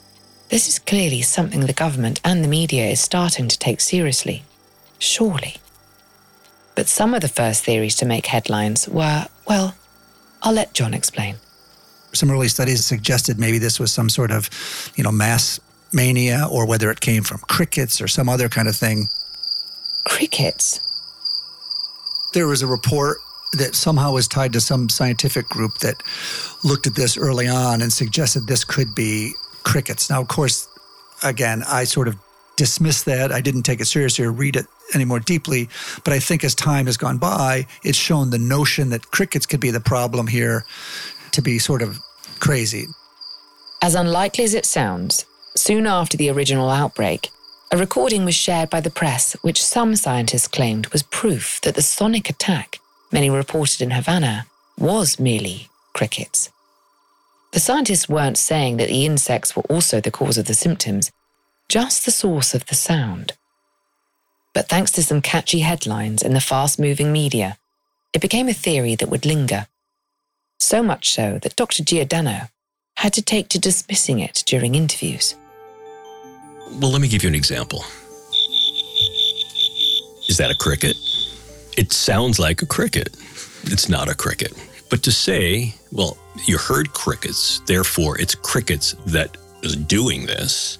this 0.50 0.68
is 0.68 0.80
clearly 0.80 1.22
something 1.22 1.62
the 1.62 1.74
government 1.74 2.20
and 2.24 2.44
the 2.44 2.48
media 2.48 2.86
is 2.88 3.00
starting 3.00 3.48
to 3.48 3.58
take 3.58 3.82
seriously. 3.82 4.44
Surely. 5.00 5.58
But 6.76 6.88
some 6.88 7.14
of 7.14 7.22
the 7.22 7.28
first 7.28 7.64
theories 7.64 7.96
to 7.98 8.06
make 8.06 8.26
headlines 8.28 8.88
were, 8.88 9.28
well, 9.48 9.76
I'll 10.42 10.54
let 10.54 10.74
John 10.74 10.94
explain. 10.94 11.36
Some 12.14 12.32
early 12.32 12.48
studies 12.48 12.86
suggested 12.86 13.40
maybe 13.40 13.58
this 13.58 13.80
was 13.80 13.94
some 13.94 14.10
sort 14.10 14.32
of, 14.32 14.50
you 14.96 15.04
know, 15.04 15.12
mass 15.12 15.60
mania 15.94 16.48
or 16.50 16.66
whether 16.66 16.90
it 16.92 17.00
came 17.00 17.24
from 17.24 17.40
crickets 17.40 18.02
or 18.02 18.08
some 18.08 18.30
other 18.30 18.50
kind 18.50 18.68
of 18.68 18.76
thing. 18.76 19.10
Crickets? 20.06 20.80
There 22.34 22.48
was 22.48 22.62
a 22.62 22.68
report 22.68 23.18
that 23.54 23.76
somehow 23.76 24.14
was 24.14 24.28
tied 24.28 24.54
to 24.54 24.62
some 24.62 24.88
scientific 24.88 25.50
group 25.50 25.80
that 25.80 26.02
looked 26.64 26.88
at 26.88 26.96
this 26.96 27.18
early 27.18 27.48
on 27.48 27.82
and 27.82 27.92
suggested 27.92 28.48
this 28.48 28.64
could 28.64 28.96
be 28.96 29.34
crickets. 29.64 30.10
Now, 30.10 30.22
of 30.22 30.28
course, 30.28 30.68
again, 31.24 31.64
I 31.68 31.84
sort 31.84 32.08
of 32.08 32.16
dismissed 32.56 33.06
that. 33.06 33.32
I 33.32 33.42
didn't 33.42 33.64
take 33.64 33.82
it 33.82 33.86
seriously 33.86 34.24
or 34.24 34.32
read 34.32 34.56
it 34.56 34.68
any 34.94 35.04
more 35.04 35.20
deeply. 35.20 35.68
But 36.04 36.14
I 36.14 36.20
think 36.20 36.44
as 36.44 36.56
time 36.56 36.86
has 36.86 36.98
gone 36.98 37.18
by, 37.18 37.68
it's 37.84 37.98
shown 37.98 38.30
the 38.30 38.38
notion 38.38 38.90
that 38.92 39.12
crickets 39.12 39.46
could 39.46 39.60
be 39.60 39.72
the 39.72 39.80
problem 39.80 40.28
here 40.28 40.66
to 41.32 41.42
be 41.42 41.60
sort 41.60 41.82
of 41.82 42.00
crazy. 42.40 42.86
As 43.82 43.96
unlikely 43.96 44.44
as 44.44 44.54
it 44.54 44.66
sounds, 44.66 45.26
soon 45.56 45.88
after 45.88 46.18
the 46.18 46.30
original 46.30 46.70
outbreak, 46.70 47.30
a 47.72 47.78
recording 47.78 48.26
was 48.26 48.36
shared 48.36 48.70
by 48.70 48.82
the 48.82 48.90
press, 48.90 49.34
which 49.42 49.64
some 49.64 49.96
scientists 49.96 50.48
claimed 50.48 50.88
was 50.88 51.04
proof 51.04 51.62
that 51.62 51.76
the 51.76 51.82
sonic 51.82 52.30
attack 52.30 52.80
many 53.14 53.30
reported 53.30 53.82
in 53.82 53.92
Havana 53.92 54.46
was 54.78 55.20
merely 55.20 55.70
crickets. 55.94 56.50
The 57.54 57.62
scientists 57.62 58.10
weren't 58.10 58.38
saying 58.38 58.78
that 58.78 58.90
the 58.90 59.06
insects 59.06 59.56
were 59.56 59.64
also 59.64 60.02
the 60.02 60.12
cause 60.12 60.38
of 60.38 60.48
the 60.48 60.54
symptoms, 60.54 61.12
just 61.70 62.04
the 62.04 62.12
source 62.12 62.54
of 62.54 62.66
the 62.66 62.76
sound. 62.76 63.34
But 64.54 64.68
thanks 64.68 64.92
to 64.92 65.04
some 65.04 65.22
catchy 65.22 65.60
headlines 65.60 66.22
in 66.22 66.34
the 66.34 66.42
fast 66.42 66.78
moving 66.78 67.14
media, 67.14 67.58
it 68.14 68.22
became 68.22 68.50
a 68.50 68.54
theory 68.54 68.96
that 68.96 69.10
would 69.10 69.26
linger. 69.26 69.68
So 70.60 70.84
much 70.84 71.12
so 71.12 71.40
that 71.42 71.56
Dr. 71.56 71.84
Giordano 71.84 72.50
had 72.98 73.14
to 73.14 73.22
take 73.22 73.48
to 73.50 73.60
dismissing 73.60 74.20
it 74.20 74.44
during 74.46 74.76
interviews. 74.76 75.36
Well, 76.80 76.92
let 76.92 77.02
me 77.02 77.08
give 77.08 77.24
you 77.24 77.30
an 77.30 77.36
example. 77.36 77.84
Is 80.28 80.38
that 80.38 80.52
a 80.52 80.56
cricket? 80.56 80.96
It 81.78 81.92
sounds 81.92 82.40
like 82.40 82.62
a 82.62 82.66
cricket. 82.66 83.16
It's 83.64 83.90
not 83.90 84.10
a 84.10 84.16
cricket. 84.16 84.54
But 84.90 85.04
to 85.04 85.12
say, 85.12 85.76
well, 85.92 86.18
you 86.46 86.58
heard 86.58 86.94
crickets, 86.94 87.62
therefore 87.66 88.20
it's 88.20 88.36
crickets 88.36 88.94
that 89.06 89.38
is 89.62 89.76
doing 89.76 90.26
this, 90.26 90.78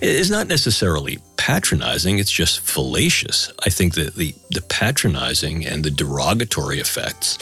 is 0.00 0.30
not 0.30 0.48
necessarily 0.48 1.18
patronizing, 1.36 2.18
it's 2.18 2.30
just 2.30 2.60
fallacious. 2.60 3.52
I 3.64 3.70
think 3.70 3.94
that 3.94 4.16
the, 4.16 4.34
the 4.50 4.62
patronizing 4.62 5.64
and 5.64 5.84
the 5.84 5.90
derogatory 5.90 6.80
effects 6.80 7.38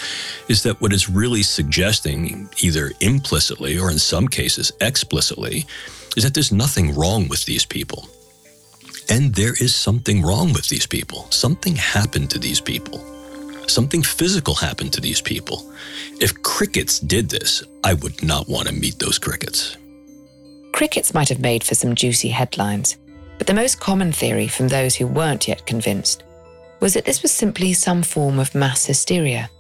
is 0.49 0.63
that 0.65 0.81
what 0.81 0.93
it's 0.93 1.09
really 1.09 1.43
suggesting, 1.43 2.49
either 2.63 2.93
implicitly 3.01 3.79
or 3.79 3.91
in 3.91 3.99
some 3.99 4.29
cases 4.29 4.73
explicitly, 4.81 5.65
is 6.17 6.25
that 6.25 6.35
there's 6.35 6.53
nothing 6.53 6.95
wrong 6.95 7.29
with 7.29 7.45
these 7.45 7.65
people. 7.65 8.09
And 9.09 9.35
there 9.35 9.55
is 9.61 9.75
something 9.75 10.23
wrong 10.23 10.53
with 10.53 10.69
these 10.69 10.87
people. 10.87 11.27
Something 11.31 11.77
happened 11.77 12.31
to 12.31 12.39
these 12.39 12.61
people. 12.61 12.99
Something 13.67 14.03
physical 14.03 14.55
happened 14.55 14.93
to 14.95 15.01
these 15.01 15.21
people. 15.21 15.73
If 16.21 16.43
crickets 16.43 16.99
did 17.01 17.29
this, 17.29 17.63
I 17.85 17.95
would 17.95 18.23
not 18.23 18.49
want 18.49 18.69
to 18.69 18.75
meet 18.75 18.99
those 18.99 19.19
crickets. 19.19 19.77
Crickets 20.73 21.15
might 21.15 21.29
have 21.29 21.41
made 21.41 21.65
for 21.65 21.75
some 21.75 21.95
juicy 21.95 22.29
headlines, 22.29 22.97
but 23.39 23.47
the 23.47 23.55
most 23.55 23.81
common 23.81 24.13
theory 24.13 24.49
from 24.49 24.69
those 24.69 24.95
who 24.95 25.07
weren't 25.07 25.49
yet 25.49 25.67
convinced 25.67 26.25
was 26.81 26.95
that 26.95 27.05
this 27.05 27.23
was 27.23 27.33
simply 27.33 27.73
some 27.73 28.03
form 28.03 28.39
of 28.39 28.55
mass 28.55 28.87
hysteria, 28.87 29.51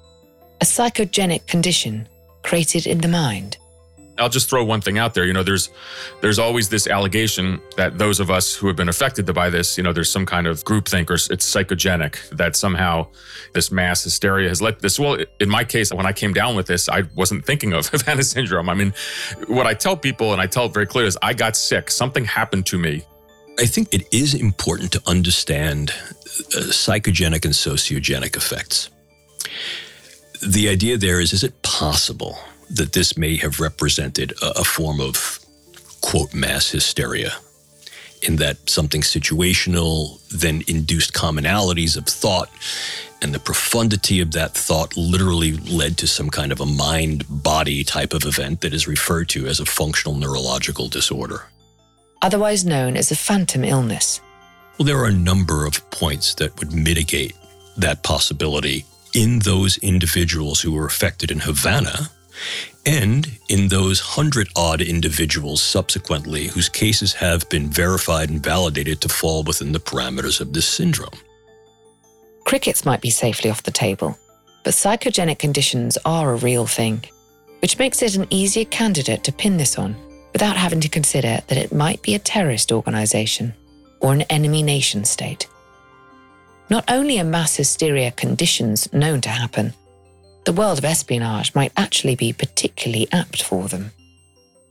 a 0.61 0.64
psychogenic 0.64 1.47
condition 1.47 2.09
created 2.42 2.87
in 2.87 2.99
the 2.99 3.09
mind. 3.09 3.57
I'll 4.20 4.28
just 4.28 4.50
throw 4.50 4.64
one 4.64 4.80
thing 4.80 4.98
out 4.98 5.14
there. 5.14 5.24
You 5.24 5.32
know, 5.32 5.42
there's 5.42 5.70
there's 6.20 6.38
always 6.38 6.68
this 6.68 6.86
allegation 6.86 7.60
that 7.76 7.98
those 7.98 8.20
of 8.20 8.30
us 8.30 8.54
who 8.54 8.66
have 8.66 8.76
been 8.76 8.88
affected 8.88 9.32
by 9.34 9.50
this, 9.50 9.76
you 9.76 9.82
know, 9.82 9.92
there's 9.92 10.10
some 10.10 10.26
kind 10.26 10.46
of 10.46 10.62
groupthink 10.64 11.10
or 11.10 11.14
it's 11.14 11.26
psychogenic 11.28 12.28
that 12.30 12.56
somehow 12.56 13.06
this 13.54 13.70
mass 13.72 14.04
hysteria 14.04 14.48
has 14.48 14.60
led 14.60 14.80
this. 14.80 14.98
Well, 14.98 15.18
in 15.40 15.48
my 15.48 15.64
case, 15.64 15.92
when 15.92 16.06
I 16.06 16.12
came 16.12 16.32
down 16.32 16.56
with 16.56 16.66
this, 16.66 16.88
I 16.88 17.02
wasn't 17.14 17.44
thinking 17.44 17.72
of 17.72 17.86
Havana 17.92 18.22
syndrome. 18.22 18.68
I 18.68 18.74
mean, 18.74 18.92
what 19.46 19.66
I 19.66 19.74
tell 19.74 19.96
people 19.96 20.32
and 20.32 20.40
I 20.40 20.46
tell 20.46 20.66
it 20.66 20.74
very 20.74 20.86
clear 20.86 21.06
is 21.06 21.18
I 21.22 21.32
got 21.32 21.56
sick. 21.56 21.90
Something 21.90 22.24
happened 22.24 22.66
to 22.66 22.78
me. 22.78 23.02
I 23.58 23.66
think 23.66 23.92
it 23.92 24.06
is 24.12 24.34
important 24.34 24.92
to 24.92 25.02
understand 25.06 25.90
uh, 25.90 26.70
psychogenic 26.70 27.44
and 27.44 27.54
sociogenic 27.54 28.36
effects. 28.36 28.90
The 30.46 30.68
idea 30.68 30.96
there 30.96 31.20
is 31.20 31.32
is 31.32 31.44
it 31.44 31.60
possible 31.62 32.38
that 32.70 32.92
this 32.92 33.16
may 33.16 33.36
have 33.36 33.60
represented 33.60 34.32
a, 34.42 34.60
a 34.60 34.64
form 34.64 35.00
of, 35.00 35.38
quote, 36.00 36.32
mass 36.32 36.70
hysteria, 36.70 37.32
in 38.22 38.36
that 38.36 38.68
something 38.68 39.00
situational 39.00 40.20
then 40.30 40.62
induced 40.68 41.12
commonalities 41.12 41.96
of 41.96 42.04
thought, 42.04 42.50
and 43.22 43.34
the 43.34 43.38
profundity 43.38 44.20
of 44.20 44.32
that 44.32 44.54
thought 44.54 44.96
literally 44.96 45.52
led 45.52 45.98
to 45.98 46.06
some 46.06 46.30
kind 46.30 46.52
of 46.52 46.60
a 46.60 46.66
mind 46.66 47.24
body 47.28 47.84
type 47.84 48.14
of 48.14 48.24
event 48.24 48.60
that 48.60 48.72
is 48.72 48.88
referred 48.88 49.28
to 49.28 49.46
as 49.46 49.60
a 49.60 49.66
functional 49.66 50.16
neurological 50.16 50.88
disorder. 50.88 51.44
Otherwise 52.22 52.64
known 52.64 52.96
as 52.96 53.10
a 53.10 53.16
phantom 53.16 53.64
illness. 53.64 54.20
Well, 54.78 54.86
there 54.86 54.98
are 54.98 55.06
a 55.06 55.12
number 55.12 55.66
of 55.66 55.90
points 55.90 56.34
that 56.34 56.58
would 56.58 56.72
mitigate 56.72 57.34
that 57.76 58.02
possibility 58.02 58.84
in 59.14 59.40
those 59.40 59.76
individuals 59.78 60.60
who 60.60 60.72
were 60.72 60.86
affected 60.86 61.30
in 61.30 61.40
Havana 61.40 62.10
and 62.87 63.30
in 63.49 63.68
those 63.68 64.00
hundred 64.00 64.49
odd 64.56 64.80
individuals 64.80 65.62
subsequently 65.62 66.49
whose 66.49 66.68
cases 66.68 67.12
have 67.14 67.49
been 67.49 67.68
verified 67.68 68.30
and 68.30 68.42
validated 68.42 69.00
to 69.00 69.09
fall 69.09 69.42
within 69.42 69.73
the 69.73 69.80
parameters 69.80 70.40
of 70.40 70.52
this 70.52 70.66
syndrome. 70.66 71.18
Crickets 72.44 72.85
might 72.85 73.00
be 73.00 73.11
safely 73.11 73.50
off 73.50 73.62
the 73.62 73.70
table, 73.70 74.18
but 74.64 74.75
psychogenic 74.75 75.38
conditions 75.38 75.99
are 76.04 76.32
a 76.32 76.37
real 76.37 76.66
thing, 76.66 77.04
which 77.61 77.78
makes 77.78 78.02
it 78.02 78.16
an 78.16 78.26
easier 78.30 78.64
candidate 78.64 79.23
to 79.25 79.32
pin 79.32 79.56
this 79.56 79.78
on 79.78 79.94
without 80.32 80.56
having 80.56 80.80
to 80.80 80.88
consider 80.88 81.40
that 81.47 81.59
it 81.59 81.73
might 81.73 82.02
be 82.02 82.14
a 82.14 82.18
terrorist 82.18 82.73
organization 82.73 83.52
or 84.00 84.12
an 84.12 84.23
enemy 84.23 84.62
nation 84.62 85.04
state. 85.04 85.47
Not 86.70 86.85
only 86.88 87.18
are 87.18 87.25
mass 87.25 87.56
hysteria 87.56 88.12
conditions 88.12 88.92
known 88.92 89.20
to 89.23 89.28
happen, 89.28 89.75
the 90.50 90.61
world 90.61 90.78
of 90.78 90.85
espionage 90.85 91.54
might 91.54 91.71
actually 91.76 92.16
be 92.16 92.33
particularly 92.33 93.07
apt 93.12 93.40
for 93.40 93.69
them. 93.69 93.92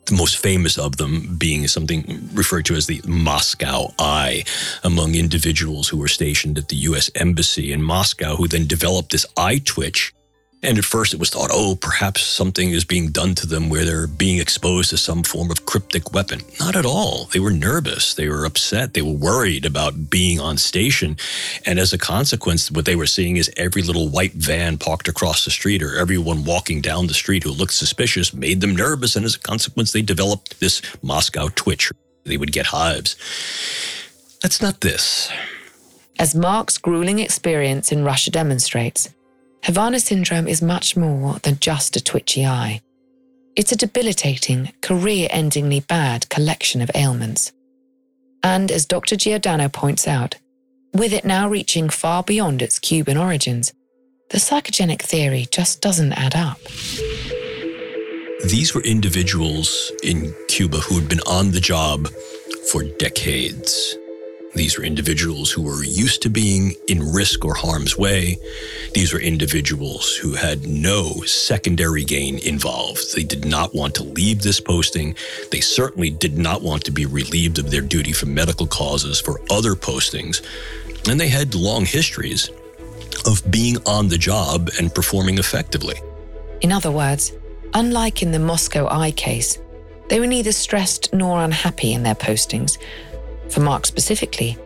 The 0.07 0.15
most 0.15 0.35
famous 0.35 0.77
of 0.77 0.97
them 0.97 1.37
being 1.37 1.69
something 1.69 2.29
referred 2.33 2.65
to 2.65 2.75
as 2.75 2.87
the 2.87 3.01
Moscow 3.07 3.93
Eye 3.97 4.43
among 4.83 5.15
individuals 5.15 5.87
who 5.87 5.95
were 5.95 6.09
stationed 6.09 6.57
at 6.57 6.67
the 6.67 6.75
US 6.75 7.09
Embassy 7.15 7.71
in 7.71 7.81
Moscow, 7.81 8.35
who 8.35 8.49
then 8.49 8.67
developed 8.67 9.13
this 9.13 9.25
eye 9.37 9.61
twitch 9.63 10.13
and 10.61 10.77
at 10.77 10.83
first 10.83 11.13
it 11.13 11.19
was 11.19 11.29
thought, 11.29 11.49
oh, 11.53 11.77
perhaps 11.79 12.21
something 12.21 12.71
is 12.71 12.83
being 12.83 13.11
done 13.11 13.33
to 13.35 13.47
them 13.47 13.69
where 13.69 13.85
they're 13.85 14.07
being 14.07 14.39
exposed 14.39 14.89
to 14.89 14.97
some 14.97 15.23
form 15.23 15.49
of 15.49 15.65
cryptic 15.65 16.11
weapon. 16.11 16.41
Not 16.59 16.75
at 16.75 16.85
all. 16.85 17.25
They 17.31 17.39
were 17.39 17.51
nervous. 17.51 18.13
They 18.13 18.27
were 18.27 18.43
upset. 18.43 18.93
They 18.93 19.01
were 19.01 19.13
worried 19.13 19.65
about 19.65 20.09
being 20.09 20.39
on 20.39 20.57
station. 20.57 21.15
And 21.65 21.79
as 21.79 21.93
a 21.93 21.97
consequence, 21.97 22.69
what 22.69 22.85
they 22.85 22.97
were 22.97 23.05
seeing 23.05 23.37
is 23.37 23.49
every 23.55 23.81
little 23.81 24.09
white 24.09 24.33
van 24.33 24.77
parked 24.77 25.07
across 25.07 25.45
the 25.45 25.51
street 25.51 25.81
or 25.81 25.97
everyone 25.97 26.43
walking 26.43 26.81
down 26.81 27.07
the 27.07 27.13
street 27.13 27.43
who 27.43 27.51
looked 27.51 27.73
suspicious 27.73 28.33
made 28.33 28.59
them 28.59 28.75
nervous. 28.75 29.15
And 29.15 29.25
as 29.25 29.35
a 29.35 29.39
consequence, 29.39 29.93
they 29.93 30.01
developed 30.01 30.59
this 30.59 30.81
Moscow 31.01 31.47
twitch. 31.55 31.89
They 32.25 32.35
would 32.35 32.51
get 32.51 32.67
hives. 32.67 33.15
That's 34.41 34.61
not 34.61 34.81
this. 34.81 35.31
As 36.19 36.35
Marc's 36.35 36.77
grueling 36.77 37.19
experience 37.19 37.93
in 37.93 38.03
Russia 38.03 38.29
demonstrates, 38.29 39.09
Havana 39.63 39.99
syndrome 39.99 40.47
is 40.47 40.61
much 40.61 40.95
more 40.95 41.39
than 41.39 41.59
just 41.59 41.95
a 41.95 42.03
twitchy 42.03 42.45
eye. 42.45 42.81
It's 43.55 43.71
a 43.71 43.75
debilitating, 43.75 44.71
career 44.81 45.27
endingly 45.31 45.85
bad 45.85 46.29
collection 46.29 46.81
of 46.81 46.91
ailments. 46.95 47.51
And 48.41 48.71
as 48.71 48.85
Dr. 48.85 49.17
Giordano 49.17 49.67
points 49.67 50.07
out, 50.07 50.35
with 50.93 51.11
it 51.13 51.25
now 51.25 51.49
reaching 51.49 51.89
far 51.89 52.23
beyond 52.23 52.61
its 52.61 52.79
Cuban 52.79 53.17
origins, 53.17 53.73
the 54.29 54.37
psychogenic 54.37 55.01
theory 55.01 55.47
just 55.51 55.81
doesn't 55.81 56.13
add 56.13 56.35
up. 56.35 56.59
These 58.45 58.73
were 58.73 58.81
individuals 58.81 59.91
in 60.03 60.33
Cuba 60.47 60.77
who 60.77 60.95
had 60.95 61.09
been 61.09 61.19
on 61.27 61.51
the 61.51 61.59
job 61.59 62.07
for 62.71 62.83
decades. 62.97 63.97
These 64.55 64.77
were 64.77 64.83
individuals 64.83 65.51
who 65.51 65.61
were 65.61 65.83
used 65.83 66.23
to 66.23 66.29
being 66.29 66.73
in 66.87 67.13
risk 67.13 67.45
or 67.45 67.53
harm's 67.53 67.97
way. 67.97 68.37
These 68.93 69.13
were 69.13 69.19
individuals 69.19 70.15
who 70.15 70.33
had 70.33 70.67
no 70.67 71.21
secondary 71.21 72.03
gain 72.03 72.39
involved. 72.39 73.15
They 73.15 73.23
did 73.23 73.45
not 73.45 73.75
want 73.75 73.93
to 73.95 74.03
leave 74.03 74.41
this 74.41 74.59
posting. 74.59 75.15
They 75.51 75.61
certainly 75.61 76.09
did 76.09 76.37
not 76.37 76.63
want 76.63 76.83
to 76.85 76.91
be 76.91 77.05
relieved 77.05 77.59
of 77.59 77.69
their 77.69 77.81
duty 77.81 78.11
for 78.11 78.25
medical 78.25 78.65
causes 78.65 79.21
for 79.21 79.39
other 79.51 79.75
postings. 79.75 80.41
And 81.07 81.19
they 81.19 81.29
had 81.29 81.53
long 81.53 81.85
histories 81.85 82.49
of 83.25 83.49
being 83.51 83.77
on 83.85 84.07
the 84.07 84.17
job 84.17 84.69
and 84.79 84.93
performing 84.93 85.37
effectively. 85.37 85.95
In 86.61 86.71
other 86.71 86.91
words, 86.91 87.33
unlike 87.73 88.23
in 88.23 88.31
the 88.31 88.39
Moscow 88.39 88.87
Eye 88.89 89.11
case, 89.11 89.59
they 90.09 90.19
were 90.19 90.27
neither 90.27 90.51
stressed 90.51 91.13
nor 91.13 91.41
unhappy 91.41 91.93
in 91.93 92.01
their 92.01 92.15
postings. 92.15 92.79
For 93.49 93.59
Marc 93.61 93.85
specifically, 93.85 94.57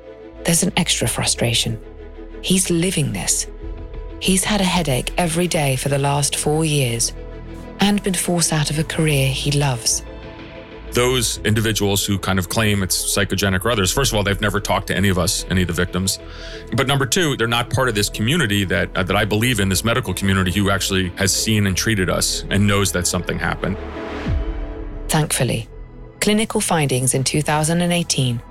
there's 0.45 0.63
an 0.63 0.73
extra 0.77 1.07
frustration. 1.07 1.79
He's 2.41 2.69
living 2.69 3.13
this. 3.13 3.47
He's 4.19 4.43
had 4.43 4.61
a 4.61 4.65
headache 4.65 5.13
every 5.17 5.47
day 5.47 5.75
for 5.75 5.89
the 5.89 5.97
last 5.97 6.35
four 6.35 6.65
years 6.65 7.13
and 7.79 8.03
been 8.03 8.13
forced 8.13 8.53
out 8.53 8.69
of 8.69 8.79
a 8.79 8.83
career 8.83 9.27
he 9.27 9.51
loves 9.51 10.03
those 10.93 11.39
individuals 11.39 12.05
who 12.05 12.17
kind 12.17 12.39
of 12.39 12.49
claim 12.49 12.83
it's 12.83 12.95
psychogenic 12.95 13.65
or 13.65 13.71
others, 13.71 13.91
first 13.91 14.11
of 14.11 14.17
all, 14.17 14.23
they've 14.23 14.39
never 14.41 14.59
talked 14.59 14.87
to 14.87 14.95
any 14.95 15.09
of 15.09 15.17
us, 15.17 15.45
any 15.49 15.61
of 15.61 15.67
the 15.67 15.73
victims. 15.73 16.19
But 16.75 16.87
number 16.87 17.05
two, 17.05 17.35
they're 17.35 17.47
not 17.47 17.69
part 17.69 17.89
of 17.89 17.95
this 17.95 18.09
community 18.09 18.63
that 18.65 18.95
uh, 18.95 19.03
that 19.03 19.15
I 19.15 19.25
believe 19.25 19.59
in, 19.59 19.69
this 19.69 19.83
medical 19.83 20.13
community 20.13 20.51
who 20.51 20.69
actually 20.69 21.09
has 21.15 21.33
seen 21.33 21.67
and 21.67 21.75
treated 21.75 22.09
us 22.09 22.45
and 22.49 22.65
knows 22.65 22.91
that 22.91 23.07
something 23.07 23.39
happened. 23.39 23.77
Thankfully, 25.07 25.67
clinical 26.21 26.61
findings 26.61 27.13
in 27.13 27.23
2018 27.23 28.41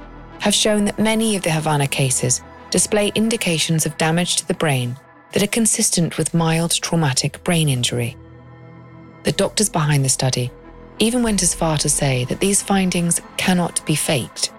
have 0.42 0.52
shown 0.52 0.84
that 0.84 0.98
many 0.98 1.36
of 1.36 1.42
the 1.44 1.50
Havana 1.52 1.86
cases 1.86 2.42
display 2.70 3.12
indications 3.14 3.86
of 3.86 3.96
damage 3.96 4.34
to 4.34 4.48
the 4.48 4.54
brain 4.54 4.96
that 5.30 5.42
are 5.42 5.46
consistent 5.58 6.18
with 6.18 6.34
mild 6.34 6.72
traumatic 6.72 7.42
brain 7.44 7.68
injury. 7.68 8.16
The 9.22 9.30
doctors 9.30 9.68
behind 9.68 10.04
the 10.04 10.08
study 10.08 10.50
even 10.98 11.22
went 11.22 11.44
as 11.44 11.54
far 11.54 11.78
to 11.78 11.88
say 11.88 12.24
that 12.24 12.40
these 12.40 12.60
findings 12.60 13.20
cannot 13.36 13.86
be 13.86 13.94
faked. 13.94 14.52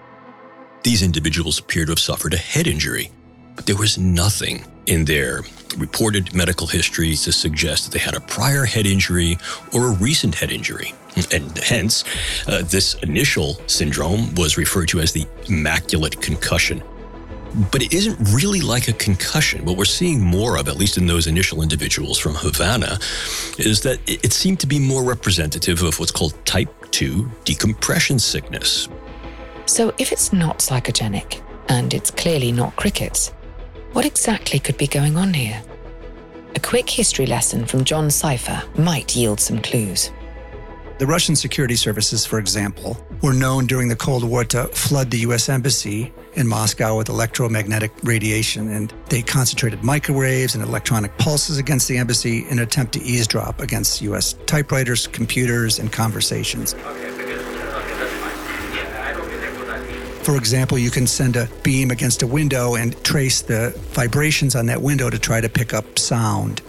These 0.84 1.02
individuals 1.02 1.58
appear 1.58 1.84
to 1.84 1.92
have 1.92 1.98
suffered 1.98 2.32
a 2.32 2.38
head 2.38 2.66
injury, 2.66 3.10
but 3.54 3.66
there 3.66 3.76
was 3.76 3.98
nothing 3.98 4.64
in 4.86 5.04
their 5.04 5.42
reported 5.76 6.34
medical 6.34 6.66
histories 6.66 7.24
to 7.24 7.32
suggest 7.32 7.84
that 7.84 7.92
they 7.92 8.02
had 8.02 8.14
a 8.14 8.20
prior 8.20 8.64
head 8.64 8.86
injury 8.86 9.36
or 9.74 9.88
a 9.88 9.96
recent 9.96 10.34
head 10.34 10.50
injury. 10.50 10.94
And 11.32 11.56
hence, 11.58 12.04
uh, 12.46 12.62
this 12.62 12.94
initial 12.94 13.54
syndrome 13.66 14.34
was 14.34 14.56
referred 14.56 14.88
to 14.88 15.00
as 15.00 15.12
the 15.12 15.26
immaculate 15.48 16.20
concussion 16.20 16.82
but 17.70 17.82
it 17.82 17.94
isn't 17.94 18.18
really 18.32 18.60
like 18.60 18.88
a 18.88 18.92
concussion. 18.92 19.64
What 19.64 19.76
we're 19.76 19.84
seeing 19.84 20.20
more 20.20 20.58
of, 20.58 20.68
at 20.68 20.76
least 20.76 20.98
in 20.98 21.06
those 21.06 21.26
initial 21.26 21.62
individuals 21.62 22.18
from 22.18 22.34
Havana, 22.34 22.98
is 23.58 23.80
that 23.82 23.98
it 24.06 24.32
seemed 24.32 24.60
to 24.60 24.66
be 24.66 24.78
more 24.78 25.04
representative 25.04 25.82
of 25.82 25.98
what's 26.00 26.10
called 26.10 26.34
type 26.44 26.68
2 26.90 27.30
decompression 27.44 28.18
sickness. 28.18 28.88
So, 29.66 29.94
if 29.98 30.12
it's 30.12 30.32
not 30.32 30.58
psychogenic, 30.58 31.42
and 31.68 31.94
it's 31.94 32.10
clearly 32.10 32.52
not 32.52 32.76
crickets, 32.76 33.30
what 33.92 34.04
exactly 34.04 34.58
could 34.58 34.76
be 34.76 34.86
going 34.86 35.16
on 35.16 35.32
here? 35.32 35.62
A 36.56 36.60
quick 36.60 36.88
history 36.90 37.26
lesson 37.26 37.64
from 37.64 37.84
John 37.84 38.08
Sipher 38.08 38.62
might 38.78 39.16
yield 39.16 39.40
some 39.40 39.60
clues. 39.62 40.10
The 40.96 41.06
Russian 41.08 41.34
security 41.34 41.74
services, 41.74 42.24
for 42.24 42.38
example, 42.38 42.96
were 43.20 43.32
known 43.32 43.66
during 43.66 43.88
the 43.88 43.96
Cold 43.96 44.22
War 44.22 44.44
to 44.44 44.68
flood 44.68 45.10
the 45.10 45.18
U.S. 45.18 45.48
Embassy 45.48 46.12
in 46.34 46.46
Moscow 46.46 46.96
with 46.96 47.08
electromagnetic 47.08 47.90
radiation, 48.04 48.68
and 48.68 48.94
they 49.08 49.20
concentrated 49.20 49.82
microwaves 49.82 50.54
and 50.54 50.62
electronic 50.62 51.16
pulses 51.18 51.58
against 51.58 51.88
the 51.88 51.96
embassy 51.96 52.46
in 52.46 52.58
an 52.58 52.60
attempt 52.60 52.92
to 52.92 53.02
eavesdrop 53.02 53.60
against 53.60 54.02
U.S. 54.02 54.34
typewriters, 54.46 55.08
computers, 55.08 55.80
and 55.80 55.90
conversations. 55.90 56.74
For 60.22 60.36
example, 60.36 60.78
you 60.78 60.92
can 60.92 61.08
send 61.08 61.34
a 61.34 61.48
beam 61.64 61.90
against 61.90 62.22
a 62.22 62.26
window 62.28 62.76
and 62.76 63.02
trace 63.02 63.42
the 63.42 63.74
vibrations 63.90 64.54
on 64.54 64.66
that 64.66 64.80
window 64.80 65.10
to 65.10 65.18
try 65.18 65.40
to 65.40 65.48
pick 65.48 65.74
up 65.74 65.98
sound. 65.98 66.62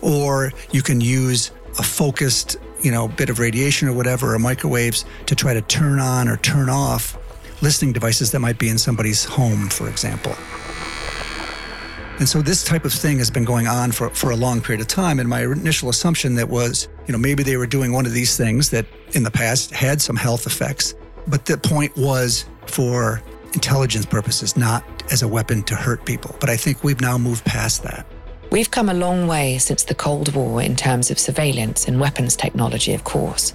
Or 0.00 0.54
you 0.72 0.80
can 0.80 1.02
use 1.02 1.50
a 1.78 1.82
focused 1.82 2.56
you 2.80 2.90
know, 2.90 3.08
bit 3.08 3.30
of 3.30 3.38
radiation 3.38 3.88
or 3.88 3.92
whatever, 3.92 4.34
or 4.34 4.38
microwaves 4.38 5.04
to 5.26 5.34
try 5.34 5.54
to 5.54 5.62
turn 5.62 5.98
on 5.98 6.28
or 6.28 6.36
turn 6.38 6.68
off 6.68 7.18
listening 7.62 7.92
devices 7.92 8.30
that 8.32 8.40
might 8.40 8.58
be 8.58 8.68
in 8.68 8.78
somebody's 8.78 9.24
home, 9.24 9.68
for 9.68 9.88
example. 9.88 10.34
And 12.18 12.28
so 12.28 12.42
this 12.42 12.64
type 12.64 12.84
of 12.84 12.92
thing 12.92 13.18
has 13.18 13.30
been 13.30 13.44
going 13.44 13.68
on 13.68 13.92
for, 13.92 14.10
for 14.10 14.30
a 14.30 14.36
long 14.36 14.60
period 14.60 14.80
of 14.80 14.88
time. 14.88 15.20
And 15.20 15.28
my 15.28 15.42
initial 15.42 15.88
assumption 15.88 16.34
that 16.34 16.48
was, 16.48 16.88
you 17.06 17.12
know, 17.12 17.18
maybe 17.18 17.44
they 17.44 17.56
were 17.56 17.66
doing 17.66 17.92
one 17.92 18.06
of 18.06 18.12
these 18.12 18.36
things 18.36 18.70
that 18.70 18.86
in 19.12 19.22
the 19.22 19.30
past 19.30 19.70
had 19.70 20.02
some 20.02 20.16
health 20.16 20.46
effects. 20.46 20.94
But 21.28 21.46
the 21.46 21.56
point 21.56 21.96
was 21.96 22.44
for 22.66 23.22
intelligence 23.54 24.04
purposes, 24.04 24.56
not 24.56 24.84
as 25.12 25.22
a 25.22 25.28
weapon 25.28 25.62
to 25.64 25.76
hurt 25.76 26.04
people. 26.04 26.34
But 26.40 26.50
I 26.50 26.56
think 26.56 26.82
we've 26.82 27.00
now 27.00 27.18
moved 27.18 27.44
past 27.44 27.84
that. 27.84 28.06
We've 28.50 28.70
come 28.70 28.88
a 28.88 28.94
long 28.94 29.26
way 29.26 29.58
since 29.58 29.84
the 29.84 29.94
Cold 29.94 30.34
War 30.34 30.62
in 30.62 30.74
terms 30.74 31.10
of 31.10 31.18
surveillance 31.18 31.86
and 31.86 32.00
weapons 32.00 32.34
technology, 32.34 32.94
of 32.94 33.04
course. 33.04 33.54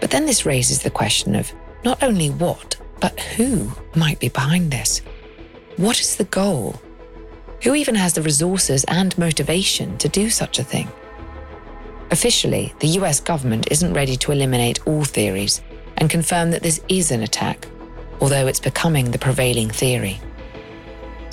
But 0.00 0.12
then 0.12 0.24
this 0.24 0.46
raises 0.46 0.82
the 0.82 0.90
question 0.90 1.34
of 1.34 1.52
not 1.84 2.00
only 2.00 2.30
what, 2.30 2.76
but 3.00 3.18
who 3.18 3.72
might 3.96 4.20
be 4.20 4.28
behind 4.28 4.70
this? 4.70 5.00
What 5.78 6.00
is 6.00 6.14
the 6.14 6.26
goal? 6.26 6.80
Who 7.64 7.74
even 7.74 7.96
has 7.96 8.12
the 8.14 8.22
resources 8.22 8.84
and 8.84 9.18
motivation 9.18 9.98
to 9.98 10.08
do 10.08 10.30
such 10.30 10.60
a 10.60 10.64
thing? 10.64 10.88
Officially, 12.12 12.72
the 12.78 12.94
US 13.00 13.18
government 13.18 13.66
isn't 13.72 13.94
ready 13.94 14.16
to 14.18 14.30
eliminate 14.30 14.86
all 14.86 15.02
theories 15.02 15.60
and 15.96 16.08
confirm 16.08 16.52
that 16.52 16.62
this 16.62 16.80
is 16.88 17.10
an 17.10 17.22
attack, 17.22 17.66
although 18.20 18.46
it's 18.46 18.60
becoming 18.60 19.10
the 19.10 19.18
prevailing 19.18 19.70
theory. 19.70 20.20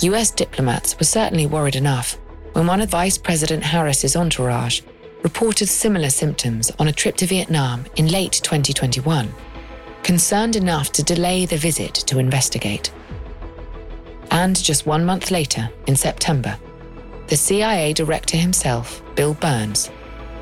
US 0.00 0.32
diplomats 0.32 0.98
were 0.98 1.04
certainly 1.04 1.46
worried 1.46 1.76
enough 1.76 2.18
when 2.52 2.66
one 2.66 2.80
of 2.80 2.90
Vice 2.90 3.16
President 3.16 3.62
Harris's 3.62 4.16
entourage 4.16 4.82
reported 5.22 5.68
similar 5.68 6.10
symptoms 6.10 6.70
on 6.78 6.88
a 6.88 6.92
trip 6.92 7.16
to 7.16 7.26
Vietnam 7.26 7.84
in 7.96 8.08
late 8.08 8.32
2021, 8.32 9.32
concerned 10.02 10.56
enough 10.56 10.92
to 10.92 11.02
delay 11.02 11.46
the 11.46 11.56
visit 11.56 11.94
to 11.94 12.18
investigate. 12.18 12.92
And 14.30 14.56
just 14.56 14.86
one 14.86 15.04
month 15.04 15.30
later, 15.30 15.70
in 15.86 15.96
September, 15.96 16.58
the 17.28 17.36
CIA 17.36 17.92
director 17.92 18.36
himself, 18.36 19.02
Bill 19.14 19.34
Burns, 19.34 19.90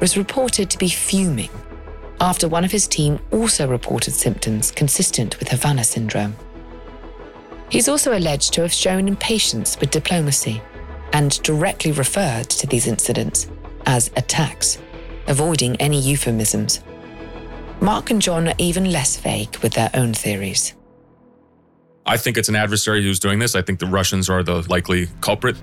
was 0.01 0.17
reported 0.17 0.71
to 0.71 0.79
be 0.79 0.89
fuming 0.89 1.51
after 2.21 2.49
one 2.49 2.65
of 2.65 2.73
his 2.73 2.87
team 2.87 3.19
also 3.31 3.67
reported 3.67 4.13
symptoms 4.13 4.71
consistent 4.71 5.39
with 5.39 5.49
Havana 5.49 5.85
syndrome. 5.85 6.35
He's 7.71 7.89
also 7.89 8.17
alleged 8.17 8.53
to 8.55 8.63
have 8.63 8.73
shown 8.73 9.09
impatience 9.09 9.79
with 9.79 9.91
diplomacy 9.91 10.61
and 11.13 11.43
directly 11.43 11.93
referred 11.93 12.49
to 12.51 12.67
these 12.67 12.87
incidents 12.87 13.49
as 13.87 14.11
attacks, 14.17 14.79
avoiding 15.27 15.77
any 15.77 16.01
euphemisms. 16.01 16.81
Marc 17.81 18.11
and 18.11 18.21
John 18.21 18.49
are 18.49 18.55
even 18.59 18.93
less 18.93 19.17
vague 19.17 19.57
with 19.59 19.73
their 19.73 19.91
own 19.95 20.13
theories. 20.13 20.75
I 22.07 22.17
think 22.17 22.37
it's 22.37 22.49
an 22.49 22.57
adversary 22.57 23.03
who's 23.03 23.21
doing 23.21 23.39
this. 23.39 23.55
I 23.55 23.63
think 23.63 23.79
the 23.79 23.87
Russians 23.87 24.29
are 24.29 24.43
the 24.43 24.67
likely 24.69 25.09
culprit. 25.21 25.57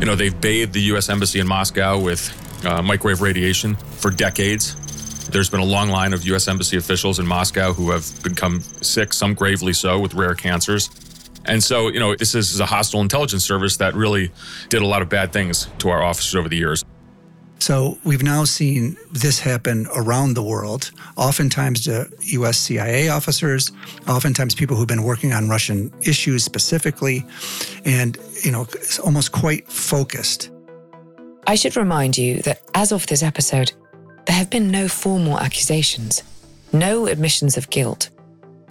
You 0.00 0.06
know, 0.06 0.14
they've 0.14 0.38
bathed 0.40 0.72
the 0.72 0.80
U.S. 0.92 1.08
Embassy 1.08 1.40
in 1.40 1.46
Moscow 1.46 1.98
with 1.98 2.32
uh, 2.64 2.82
microwave 2.82 3.20
radiation 3.20 3.76
for 3.76 4.10
decades. 4.10 4.74
There's 5.28 5.50
been 5.50 5.60
a 5.60 5.64
long 5.64 5.90
line 5.90 6.12
of 6.12 6.24
U.S. 6.24 6.48
Embassy 6.48 6.76
officials 6.76 7.18
in 7.18 7.26
Moscow 7.26 7.72
who 7.72 7.90
have 7.90 8.22
become 8.22 8.60
sick, 8.60 9.12
some 9.12 9.34
gravely 9.34 9.72
so, 9.72 10.00
with 10.00 10.14
rare 10.14 10.34
cancers. 10.34 10.90
And 11.46 11.62
so, 11.62 11.88
you 11.88 11.98
know, 11.98 12.14
this 12.14 12.34
is 12.34 12.60
a 12.60 12.66
hostile 12.66 13.00
intelligence 13.00 13.44
service 13.44 13.76
that 13.78 13.94
really 13.94 14.30
did 14.68 14.82
a 14.82 14.86
lot 14.86 15.02
of 15.02 15.08
bad 15.08 15.32
things 15.32 15.68
to 15.78 15.88
our 15.88 16.02
officers 16.02 16.34
over 16.34 16.48
the 16.48 16.56
years. 16.56 16.84
So 17.58 17.98
we've 18.04 18.22
now 18.22 18.44
seen 18.44 18.96
this 19.12 19.38
happen 19.38 19.86
around 19.94 20.32
the 20.32 20.42
world, 20.42 20.92
oftentimes 21.16 21.84
to 21.84 22.08
US 22.22 22.56
CIA 22.56 23.08
officers, 23.08 23.70
oftentimes 24.08 24.54
people 24.54 24.76
who've 24.76 24.88
been 24.88 25.02
working 25.02 25.34
on 25.34 25.48
Russian 25.48 25.92
issues 26.00 26.42
specifically, 26.42 27.24
and, 27.84 28.16
you 28.42 28.50
know, 28.50 28.62
it's 28.62 28.98
almost 28.98 29.32
quite 29.32 29.68
focused. 29.68 30.50
I 31.46 31.54
should 31.54 31.76
remind 31.76 32.16
you 32.16 32.40
that 32.42 32.62
as 32.74 32.92
of 32.92 33.06
this 33.08 33.22
episode, 33.22 33.72
there 34.26 34.36
have 34.36 34.48
been 34.48 34.70
no 34.70 34.88
formal 34.88 35.38
accusations, 35.38 36.22
no 36.72 37.06
admissions 37.06 37.58
of 37.58 37.68
guilt, 37.68 38.08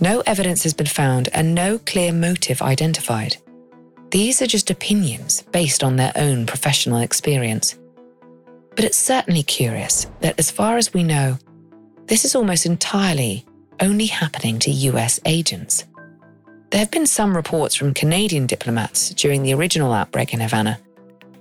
no 0.01 0.21
evidence 0.25 0.63
has 0.63 0.73
been 0.73 0.87
found 0.87 1.29
and 1.33 1.53
no 1.53 1.77
clear 1.79 2.11
motive 2.11 2.61
identified. 2.61 3.37
These 4.11 4.41
are 4.41 4.47
just 4.47 4.71
opinions 4.71 5.43
based 5.51 5.83
on 5.83 5.95
their 5.95 6.11
own 6.15 6.45
professional 6.45 6.99
experience. 6.99 7.77
But 8.75 8.85
it's 8.85 8.97
certainly 8.97 9.43
curious 9.43 10.07
that, 10.21 10.39
as 10.39 10.49
far 10.49 10.77
as 10.77 10.93
we 10.93 11.03
know, 11.03 11.37
this 12.07 12.25
is 12.25 12.35
almost 12.35 12.65
entirely 12.65 13.45
only 13.79 14.07
happening 14.07 14.59
to 14.59 14.71
US 14.71 15.19
agents. 15.25 15.85
There 16.71 16.79
have 16.79 16.91
been 16.91 17.07
some 17.07 17.35
reports 17.35 17.75
from 17.75 17.93
Canadian 17.93 18.45
diplomats 18.45 19.09
during 19.11 19.43
the 19.43 19.53
original 19.53 19.91
outbreak 19.91 20.33
in 20.33 20.39
Havana, 20.39 20.79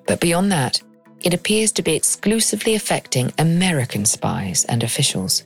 but 0.06 0.20
beyond 0.20 0.50
that, 0.52 0.80
it 1.20 1.34
appears 1.34 1.72
to 1.72 1.82
be 1.82 1.94
exclusively 1.94 2.74
affecting 2.74 3.32
American 3.38 4.04
spies 4.04 4.64
and 4.64 4.82
officials. 4.82 5.44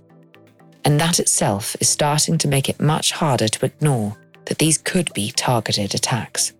And 0.85 1.01
that 1.01 1.21
itself 1.21 1.77
is 1.81 1.89
starting 1.89 2.39
to 2.39 2.49
make 2.49 2.69
it 2.69 2.81
much 2.81 3.13
harder 3.13 3.49
to 3.49 3.67
ignore 3.67 4.17
that 4.47 4.59
these 4.59 4.79
could 4.79 5.13
be 5.15 5.31
targeted 5.31 5.95
attacks. 5.95 6.53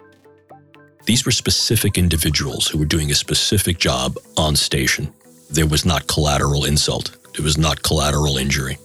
These 1.05 1.27
were 1.27 1.33
specific 1.33 1.99
individuals 1.99 2.69
who 2.69 2.79
were 2.79 2.85
doing 2.85 3.11
a 3.11 3.15
specific 3.15 3.79
job 3.79 4.17
on 4.37 4.55
station. 4.55 5.13
There 5.51 5.67
was 5.67 5.85
not 5.85 6.07
collateral 6.07 6.65
insult, 6.65 7.17
there 7.35 7.45
was 7.45 7.59
not 7.59 7.83
collateral 7.83 8.37
injury. 8.37 8.79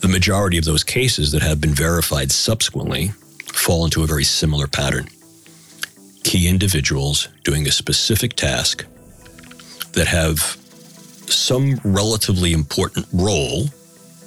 The 0.00 0.08
majority 0.08 0.58
of 0.58 0.64
those 0.64 0.84
cases 0.84 1.32
that 1.32 1.42
have 1.42 1.60
been 1.60 1.74
verified 1.74 2.30
subsequently 2.30 3.08
fall 3.52 3.84
into 3.84 4.02
a 4.02 4.06
very 4.06 4.24
similar 4.24 4.66
pattern. 4.66 5.08
Key 6.22 6.48
individuals 6.48 7.28
doing 7.42 7.66
a 7.66 7.72
specific 7.72 8.34
task 8.34 8.84
that 9.92 10.06
have 10.06 10.56
some 11.26 11.80
relatively 11.84 12.52
important 12.52 13.06
role 13.12 13.68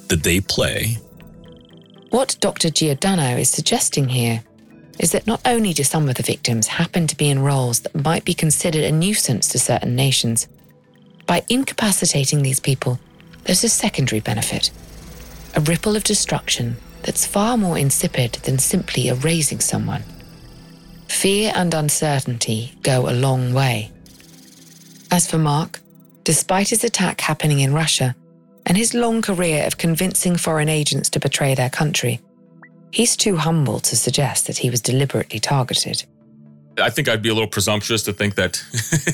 that 0.08 0.22
they 0.22 0.40
play. 0.40 0.98
What 2.10 2.36
Dr. 2.40 2.70
Giordano 2.70 3.36
is 3.36 3.50
suggesting 3.50 4.08
here 4.08 4.42
is 4.98 5.12
that 5.12 5.26
not 5.26 5.40
only 5.44 5.72
do 5.72 5.84
some 5.84 6.08
of 6.08 6.16
the 6.16 6.22
victims 6.22 6.66
happen 6.66 7.06
to 7.06 7.16
be 7.16 7.30
in 7.30 7.38
roles 7.38 7.80
that 7.80 8.04
might 8.04 8.24
be 8.24 8.34
considered 8.34 8.84
a 8.84 8.92
nuisance 8.92 9.48
to 9.48 9.58
certain 9.58 9.94
nations, 9.94 10.48
by 11.26 11.44
incapacitating 11.48 12.42
these 12.42 12.60
people, 12.60 12.98
there's 13.44 13.64
a 13.64 13.68
secondary 13.68 14.20
benefit 14.20 14.70
a 15.54 15.60
ripple 15.62 15.96
of 15.96 16.04
destruction 16.04 16.76
that's 17.02 17.26
far 17.26 17.56
more 17.56 17.78
insipid 17.78 18.32
than 18.44 18.58
simply 18.58 19.08
erasing 19.08 19.60
someone. 19.60 20.04
Fear 21.08 21.52
and 21.56 21.74
uncertainty 21.74 22.78
go 22.82 23.08
a 23.08 23.12
long 23.12 23.52
way. 23.54 23.90
As 25.10 25.28
for 25.28 25.38
Marc, 25.38 25.80
despite 26.22 26.68
his 26.68 26.84
attack 26.84 27.20
happening 27.20 27.60
in 27.60 27.72
Russia 27.72 28.14
and 28.68 28.76
his 28.76 28.94
long 28.94 29.22
career 29.22 29.66
of 29.66 29.78
convincing 29.78 30.36
foreign 30.36 30.68
agents 30.68 31.08
to 31.10 31.18
betray 31.18 31.54
their 31.54 31.70
country, 31.70 32.20
he's 32.92 33.16
too 33.16 33.36
humble 33.36 33.80
to 33.80 33.96
suggest 33.96 34.46
that 34.46 34.58
he 34.58 34.70
was 34.70 34.82
deliberately 34.82 35.40
targeted. 35.40 36.04
I 36.80 36.90
think 36.90 37.08
I'd 37.08 37.22
be 37.22 37.28
a 37.28 37.34
little 37.34 37.48
presumptuous 37.48 38.04
to 38.04 38.12
think 38.12 38.36
that 38.36 38.62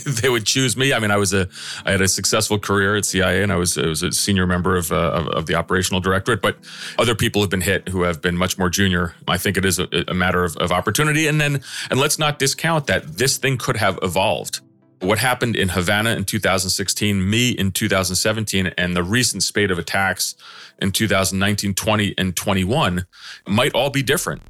they 0.23 0.29
would 0.29 0.45
choose 0.45 0.77
me. 0.77 0.93
I 0.93 0.99
mean, 0.99 1.11
I 1.11 1.17
was 1.17 1.33
a, 1.33 1.49
I 1.87 1.93
had 1.93 2.03
a 2.03 2.09
successful 2.09 2.59
career 2.59 2.97
at 2.97 3.07
CIA, 3.07 3.43
and 3.43 3.53
I 3.53 3.57
was, 3.57 3.79
I 3.79 3.87
was 3.87 4.03
a 4.03 4.13
senior 4.13 4.47
member 4.47 4.77
of, 4.77 4.93
uh, 4.93 4.97
of, 4.97 5.29
of 5.29 5.47
the 5.47 5.55
operational 5.55 6.01
directorate. 6.01 6.43
But 6.43 6.59
other 6.99 7.15
people 7.15 7.41
have 7.41 7.49
been 7.51 7.63
hit 7.63 7.89
who 7.89 8.03
have 8.03 8.21
been 8.21 8.37
much 8.37 8.59
more 8.59 8.69
junior. 8.69 9.15
I 9.29 9.39
think 9.39 9.57
it 9.57 9.65
is 9.65 9.79
a, 9.79 9.89
a 10.09 10.15
matter 10.15 10.45
of, 10.45 10.57
of 10.57 10.73
opportunity, 10.73 11.27
and 11.27 11.41
then, 11.41 11.63
and 11.91 11.99
let's 11.99 12.19
not 12.19 12.39
discount 12.39 12.87
that 12.89 13.17
this 13.17 13.39
thing 13.39 13.57
could 13.57 13.77
have 13.77 13.99
evolved 14.03 14.61
what 15.05 15.19
happened 15.19 15.57
in 15.57 15.71
Havana 15.71 16.11
in 16.11 16.25
2016, 16.25 17.29
me 17.29 17.51
in 17.51 17.71
2017, 17.71 18.73
and 18.79 18.97
the 18.97 19.03
recent 19.03 19.43
spate 19.43 19.71
of 19.71 19.79
attacks 19.79 20.35
in 20.79 20.93
2019, 20.93 21.75
20, 21.75 22.15
and 22.19 22.35
21 22.35 23.07
might 23.47 23.75
all 23.75 23.91
be 23.91 24.03
different. 24.03 24.43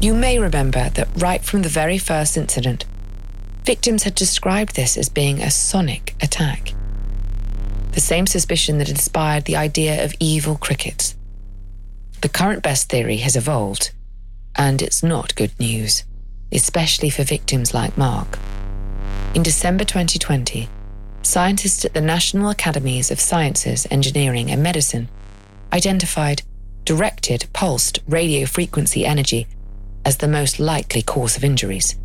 You 0.00 0.14
may 0.14 0.38
remember 0.38 0.90
that 0.90 1.08
right 1.16 1.42
from 1.44 1.62
the 1.62 1.68
very 1.68 1.98
first 1.98 2.36
incident, 2.36 2.84
victims 3.64 4.02
had 4.02 4.14
described 4.14 4.76
this 4.76 4.96
as 4.96 5.08
being 5.08 5.40
a 5.40 5.50
sonic 5.50 6.14
attack. 6.20 6.74
The 7.92 8.00
same 8.00 8.26
suspicion 8.26 8.78
that 8.78 8.88
inspired 8.88 9.44
the 9.44 9.56
idea 9.56 10.04
of 10.04 10.14
evil 10.18 10.56
crickets. 10.56 11.16
The 12.20 12.28
current 12.28 12.62
best 12.62 12.88
theory 12.88 13.18
has 13.18 13.36
evolved, 13.36 13.90
and 14.56 14.82
it's 14.82 15.02
not 15.02 15.34
good 15.34 15.58
news 15.58 16.04
especially 16.52 17.10
for 17.10 17.24
victims 17.24 17.74
like 17.74 17.96
Marc. 17.96 18.38
In 19.34 19.42
December 19.42 19.84
2020, 19.84 20.68
scientists 21.22 21.84
at 21.84 21.94
the 21.94 22.00
National 22.00 22.50
Academies 22.50 23.10
of 23.10 23.20
Sciences, 23.20 23.86
Engineering, 23.90 24.50
and 24.50 24.62
Medicine 24.62 25.08
identified 25.72 26.42
directed 26.84 27.46
pulsed 27.52 28.00
radio 28.06 28.44
frequency 28.44 29.06
energy 29.06 29.46
as 30.04 30.18
the 30.18 30.28
most 30.28 30.58
likely 30.58 31.02
cause 31.02 31.36
of 31.36 31.44
injuries, 31.44 31.96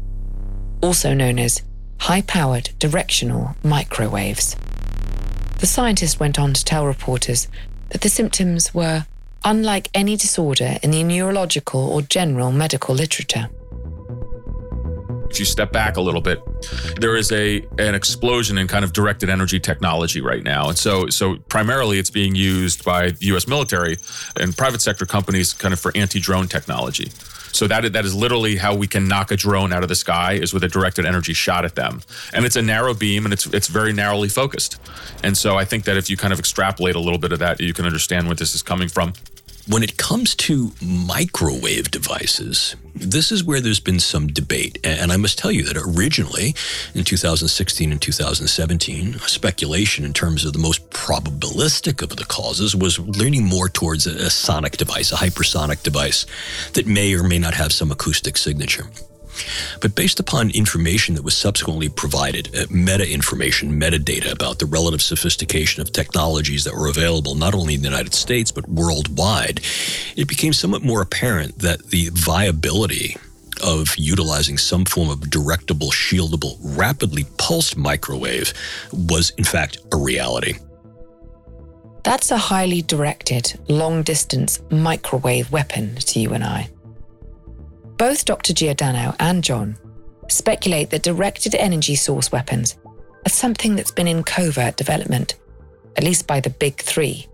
also 0.81 1.13
known 1.13 1.39
as 1.39 1.63
high 1.99 2.21
powered 2.21 2.69
directional 2.79 3.55
microwaves. 3.63 4.55
The 5.59 5.65
scientists 5.65 6.19
went 6.19 6.37
on 6.37 6.53
to 6.53 6.63
tell 6.63 6.85
reporters 6.85 7.47
that 7.89 8.01
the 8.01 8.09
symptoms 8.09 8.73
were 8.73 9.05
unlike 9.43 9.89
any 9.93 10.15
disorder 10.15 10.77
in 10.83 10.91
the 10.91 11.03
neurological 11.03 11.79
or 11.79 12.01
general 12.01 12.51
medical 12.51 12.93
literature. 12.93 13.49
If 15.29 15.39
you 15.39 15.45
step 15.45 15.71
back 15.71 15.97
a 15.97 16.01
little 16.01 16.21
bit, 16.21 16.41
there 16.99 17.15
is 17.15 17.31
a 17.31 17.65
an 17.77 17.95
explosion 17.95 18.57
in 18.57 18.67
kind 18.67 18.83
of 18.85 18.93
directed 18.93 19.29
energy 19.29 19.59
technology 19.59 20.21
right 20.21 20.43
now. 20.43 20.69
And 20.69 20.77
so 20.77 21.07
so 21.07 21.37
primarily 21.49 21.99
it's 21.99 22.09
being 22.09 22.35
used 22.35 22.83
by 22.83 23.11
the 23.11 23.27
US 23.27 23.47
military 23.47 23.97
and 24.39 24.55
private 24.55 24.81
sector 24.81 25.05
companies 25.05 25.53
kind 25.53 25.73
of 25.73 25.79
for 25.79 25.91
anti-drone 25.95 26.47
technology. 26.47 27.11
So 27.51 27.67
that 27.67 27.93
that 27.93 28.05
is 28.05 28.13
literally 28.13 28.57
how 28.57 28.75
we 28.75 28.87
can 28.87 29.07
knock 29.07 29.31
a 29.31 29.35
drone 29.35 29.73
out 29.73 29.83
of 29.83 29.89
the 29.89 29.95
sky 29.95 30.33
is 30.33 30.53
with 30.53 30.63
a 30.63 30.67
directed 30.67 31.05
energy 31.05 31.33
shot 31.33 31.65
at 31.65 31.75
them. 31.75 32.01
And 32.33 32.45
it's 32.45 32.55
a 32.55 32.61
narrow 32.61 32.93
beam 32.93 33.25
and 33.25 33.33
it's 33.33 33.45
it's 33.47 33.67
very 33.67 33.93
narrowly 33.93 34.29
focused. 34.29 34.79
And 35.23 35.37
so 35.37 35.57
I 35.57 35.65
think 35.65 35.85
that 35.85 35.97
if 35.97 36.09
you 36.09 36.17
kind 36.17 36.33
of 36.33 36.39
extrapolate 36.39 36.95
a 36.95 36.99
little 36.99 37.19
bit 37.19 37.31
of 37.31 37.39
that, 37.39 37.59
you 37.59 37.73
can 37.73 37.85
understand 37.85 38.27
where 38.27 38.35
this 38.35 38.53
is 38.53 38.61
coming 38.61 38.87
from. 38.87 39.13
When 39.69 39.83
it 39.83 39.97
comes 39.97 40.33
to 40.35 40.71
microwave 40.81 41.91
devices, 41.91 42.77
this 42.95 43.33
is 43.33 43.43
where 43.43 43.59
there's 43.59 43.81
been 43.81 43.99
some 43.99 44.27
debate. 44.27 44.79
And 44.81 45.11
I 45.11 45.17
must 45.17 45.37
tell 45.37 45.51
you 45.51 45.63
that 45.63 45.75
originally, 45.75 46.55
in 46.93 47.03
2016 47.03 47.91
and 47.91 48.01
2017, 48.01 49.19
speculation 49.19 50.05
in 50.05 50.13
terms 50.13 50.45
of 50.45 50.53
the 50.53 50.59
most 50.59 50.89
probabilistic 50.89 52.01
of 52.01 52.15
the 52.15 52.23
causes 52.23 52.77
was 52.77 52.97
leaning 52.97 53.43
more 53.43 53.67
towards 53.67 54.07
a, 54.07 54.29
sonic 54.29 54.77
device, 54.77 55.11
a 55.11 55.15
hypersonic 55.15 55.83
device 55.83 56.25
that 56.71 56.87
may 56.87 57.13
or 57.13 57.23
may 57.23 57.37
not 57.37 57.53
have 57.53 57.73
some 57.73 57.91
acoustic 57.91 58.37
signature. 58.37 58.85
But 59.81 59.95
based 59.95 60.19
upon 60.19 60.49
information 60.51 61.15
that 61.15 61.23
was 61.23 61.35
subsequently 61.35 61.89
provided, 61.89 62.55
uh, 62.55 62.65
meta 62.69 63.11
information, 63.11 63.79
metadata 63.79 64.31
about 64.31 64.59
the 64.59 64.65
relative 64.65 65.01
sophistication 65.01 65.81
of 65.81 65.91
technologies 65.91 66.63
that 66.63 66.75
were 66.75 66.87
available 66.87 67.35
not 67.35 67.53
only 67.53 67.75
in 67.75 67.81
the 67.81 67.89
United 67.89 68.13
States 68.13 68.51
but 68.51 68.67
worldwide, 68.69 69.61
it 70.15 70.27
became 70.27 70.53
somewhat 70.53 70.83
more 70.83 71.01
apparent 71.01 71.59
that 71.59 71.87
the 71.87 72.09
viability 72.13 73.17
of 73.63 73.95
utilizing 73.97 74.57
some 74.57 74.85
form 74.85 75.09
of 75.09 75.19
directable, 75.21 75.91
shieldable, 75.91 76.57
rapidly 76.61 77.25
pulsed 77.37 77.77
microwave 77.77 78.53
was 78.93 79.31
in 79.31 79.43
fact 79.43 79.79
a 79.93 79.97
reality. 79.97 80.53
That's 82.03 82.31
a 82.31 82.37
highly 82.37 82.81
directed, 82.81 83.59
long 83.67 84.03
distance 84.03 84.61
microwave 84.69 85.51
weapon 85.51 85.95
to 85.95 86.19
you 86.19 86.33
and 86.33 86.43
I. 86.43 86.69
Both 87.97 88.25
Dr. 88.25 88.53
Giordano 88.53 89.15
and 89.19 89.43
John 89.43 89.75
speculate 90.29 90.91
that 90.91 91.01
directed 91.01 91.55
energy 91.55 91.95
source 91.95 92.31
weapons 92.31 92.77
are 93.25 93.29
something 93.29 93.75
that's 93.75 93.91
been 93.91 94.07
in 94.07 94.23
covert 94.23 94.77
development, 94.77 95.33
at 95.95 96.03
least 96.03 96.27
by 96.27 96.39
the 96.39 96.51
big 96.51 96.77
three 96.77 97.27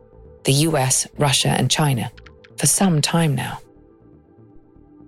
the 0.45 0.53
US, 0.67 1.07
Russia, 1.17 1.49
and 1.49 1.71
China, 1.71 2.11
for 2.57 2.67
some 2.67 3.01
time 3.01 3.33
now. 3.33 3.59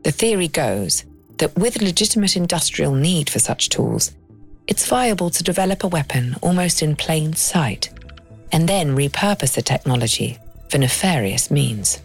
The 0.04 0.12
theory 0.12 0.48
goes 0.48 1.04
that 1.40 1.54
with 1.58 1.82
legitimate 1.82 2.38
industrial 2.38 2.94
need 2.94 3.30
for 3.30 3.40
such 3.40 3.68
tools, 3.68 4.14
it's 4.68 4.88
viable 4.88 5.30
to 5.30 5.44
develop 5.44 5.84
a 5.84 5.90
weapon 5.90 6.36
almost 6.42 6.82
in 6.82 6.96
plain 6.96 7.34
sight 7.34 7.90
and 8.52 8.68
then 8.70 8.96
repurpose 8.96 9.56
the 9.56 9.62
technology 9.62 10.38
for 10.70 10.78
nefarious 10.78 11.52
means. 11.52 12.02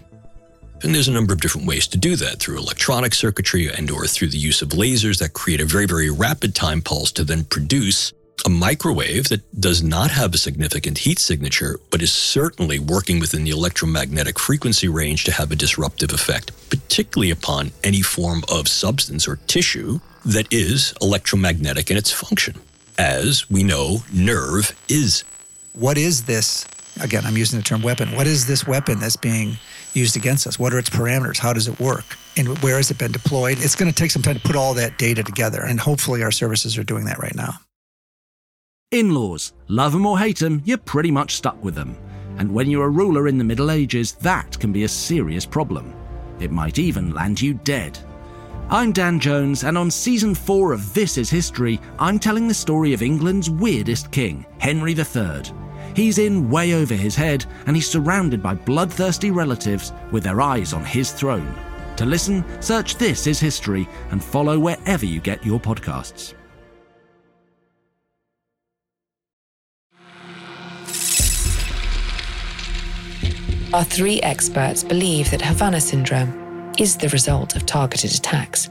And 0.83 0.95
there's 0.95 1.09
a 1.09 1.13
number 1.13 1.33
of 1.33 1.41
different 1.41 1.67
ways 1.67 1.87
to 1.89 1.99
do 1.99 2.17
that 2.17 2.39
through 2.39 2.57
electronic 2.59 3.15
circuitry 3.15 3.69
and 3.69 3.91
or 3.91 4.07
through 4.07 4.29
the 4.29 4.39
use 4.39 4.63
of 4.63 4.71
lasers 4.71 5.19
that 5.19 5.35
create 5.35 5.61
a 5.61 5.67
very, 5.67 5.87
very 5.87 6.11
rapid 6.11 6.55
time 6.55 6.81
pulse 6.81 7.13
to 7.13 7.25
then 7.25 7.45
produce 7.45 8.13
a 8.47 8.49
microwave 8.49 9.29
that 9.29 9.61
does 9.61 9.83
not 9.83 10.11
have 10.11 10.33
a 10.33 10.39
significant 10.39 10.97
heat 10.97 11.19
signature, 11.19 11.79
but 11.91 12.01
is 12.01 12.11
certainly 12.13 12.79
working 12.79 13.21
within 13.21 13.45
the 13.45 13.51
electromagnetic 13.51 14.39
frequency 14.39 14.89
range 14.89 15.25
to 15.25 15.33
have 15.33 15.53
a 15.53 15.57
disruptive 15.57 16.13
effect, 16.13 16.51
particularly 16.71 17.31
upon 17.31 17.71
any 17.85 18.01
form 18.01 18.43
of 18.51 18.67
substance 18.67 19.29
or 19.29 19.37
tissue 19.47 20.01
that 20.25 20.51
is 20.51 20.95
electromagnetic 21.03 21.91
in 21.91 21.99
its 21.99 22.11
function. 22.11 22.55
As 22.99 23.49
we 23.51 23.63
know, 23.63 23.99
nerve 24.13 24.79
is. 24.89 25.25
What 25.75 25.99
is 25.99 26.25
this? 26.25 26.67
Again, 27.01 27.25
I'm 27.27 27.37
using 27.37 27.59
the 27.59 27.65
term 27.65 27.83
weapon. 27.83 28.13
What 28.17 28.27
is 28.27 28.47
this 28.47 28.67
weapon 28.67 29.01
that's 29.01 29.17
being 29.17 29.59
used 29.95 30.17
against 30.17 30.47
us? 30.47 30.59
What 30.59 30.73
are 30.73 30.79
its 30.79 30.91
parameters? 30.91 31.39
How 31.39 31.53
does 31.53 31.69
it 31.69 31.79
work? 31.81 32.17
And 32.37 32.59
where 32.59 32.77
has 32.77 32.91
it 32.91 32.99
been 32.99 33.13
deployed? 33.13 33.59
It's 33.61 33.75
going 33.75 33.91
to 33.91 33.95
take 33.95 34.11
some 34.11 34.23
time 34.23 34.37
to 34.37 34.41
put 34.41 34.57
all 34.57 34.75
that 34.75 34.99
data 34.99 35.23
together. 35.23 35.63
And 35.63 35.81
hopefully, 35.81 36.23
our 36.23 36.31
services 36.31 36.79
are 36.79 36.85
doing 36.85 37.05
that 37.05 37.19
right 37.19 37.35
now. 37.35 37.55
In 38.91 39.15
laws, 39.15 39.53
love 39.69 39.93
them 39.93 40.05
or 40.05 40.19
hate 40.19 40.39
them, 40.39 40.63
you're 40.65 40.77
pretty 40.77 41.13
much 41.13 41.37
stuck 41.37 41.63
with 41.63 41.77
them. 41.77 41.97
And 42.39 42.53
when 42.53 42.69
you're 42.69 42.87
a 42.87 42.91
ruler 42.91 43.29
in 43.29 43.39
the 43.39 43.45
Middle 43.45 43.71
Ages, 43.71 44.13
that 44.15 44.59
can 44.59 44.73
be 44.73 44.83
a 44.83 44.89
serious 44.89 45.47
problem. 45.47 45.95
It 46.41 46.51
might 46.51 46.79
even 46.79 47.15
land 47.15 47.41
you 47.41 47.55
dead. 47.55 47.99
I'm 48.69 48.93
Dan 48.93 49.21
Jones, 49.21 49.63
and 49.63 49.77
on 49.77 49.91
season 49.91 50.35
4 50.35 50.73
of 50.73 50.95
This 50.95 51.19
Is 51.19 51.31
History, 51.31 51.81
I'm 51.99 52.19
telling 52.19 52.49
the 52.49 52.55
story 52.55 52.93
of 52.93 53.03
England's 53.03 53.51
weirdest 53.51 54.11
king, 54.11 54.47
Henry 54.59 54.93
III. 54.93 55.43
He's 55.95 56.19
in 56.19 56.51
way 56.51 56.75
over 56.75 56.95
his 56.95 57.17
head, 57.17 57.45
and 57.67 57.77
he's 57.77 57.89
surrounded 57.89 58.43
by 58.43 58.55
bloodthirsty 58.55 59.31
relatives 59.31 59.93
with 60.13 60.25
their 60.25 60.41
eyes 60.41 60.73
on 60.73 60.85
his 60.85 61.13
throne. 61.13 61.55
To 61.97 62.07
listen, 62.07 62.45
search 62.63 62.97
This 62.97 63.27
Is 63.27 63.39
History 63.41 63.89
and 64.11 64.23
follow 64.25 64.59
wherever 64.59 65.05
you 65.05 65.21
get 65.21 65.45
your 65.45 65.61
podcasts. 65.61 66.35
Our 73.73 73.85
three 73.85 74.21
experts 74.23 74.83
believe 74.83 75.31
that 75.31 75.43
Havana 75.43 75.81
syndrome 75.81 76.73
is 76.77 76.97
the 76.97 77.09
result 77.11 77.55
of 77.55 77.67
targeted 77.67 78.13
attacks, 78.13 78.69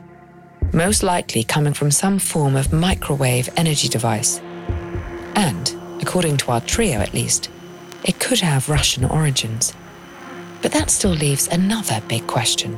most 0.74 1.04
likely 1.04 1.44
coming 1.44 1.74
from 1.74 1.90
some 1.90 2.20
form 2.20 2.58
of 2.58 2.74
microwave 2.74 3.48
energy 3.56 3.88
device. 3.88 4.40
And, 5.36 5.74
according 6.02 6.38
to 6.38 6.52
our 6.52 6.62
trio 6.62 7.00
at 7.00 7.14
least, 7.14 7.50
it 8.04 8.20
could 8.20 8.40
have 8.40 8.70
Russian 8.70 9.06
origins. 9.06 9.74
But 10.62 10.72
that 10.72 10.90
still 10.90 11.12
leaves 11.12 11.48
another 11.48 12.02
big 12.08 12.28
question. 12.28 12.74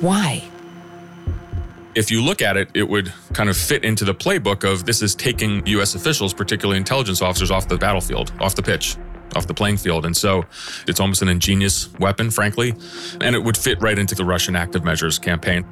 Why? 0.00 0.44
If 1.94 2.10
you 2.10 2.22
look 2.22 2.40
at 2.40 2.56
it, 2.56 2.70
it 2.74 2.88
would 2.88 3.12
kind 3.32 3.50
of 3.50 3.56
fit 3.56 3.84
into 3.84 4.04
the 4.04 4.14
playbook 4.14 4.70
of 4.70 4.84
this 4.84 5.02
is 5.02 5.14
taking 5.14 5.66
US 5.66 5.94
officials, 5.94 6.32
particularly 6.32 6.78
intelligence 6.78 7.20
officers, 7.20 7.50
off 7.50 7.68
the 7.68 7.76
battlefield, 7.76 8.32
off 8.40 8.54
the 8.54 8.62
pitch 8.62 8.96
off 9.36 9.46
the 9.46 9.54
playing 9.54 9.76
field. 9.76 10.04
And 10.06 10.16
so 10.16 10.44
it's 10.86 11.00
almost 11.00 11.22
an 11.22 11.28
ingenious 11.28 11.92
weapon, 11.98 12.30
frankly, 12.30 12.74
and 13.20 13.34
it 13.34 13.38
would 13.38 13.56
fit 13.56 13.80
right 13.80 13.98
into 13.98 14.14
the 14.14 14.24
Russian 14.24 14.56
active 14.56 14.84
measures 14.84 15.18
campaign. 15.18 15.64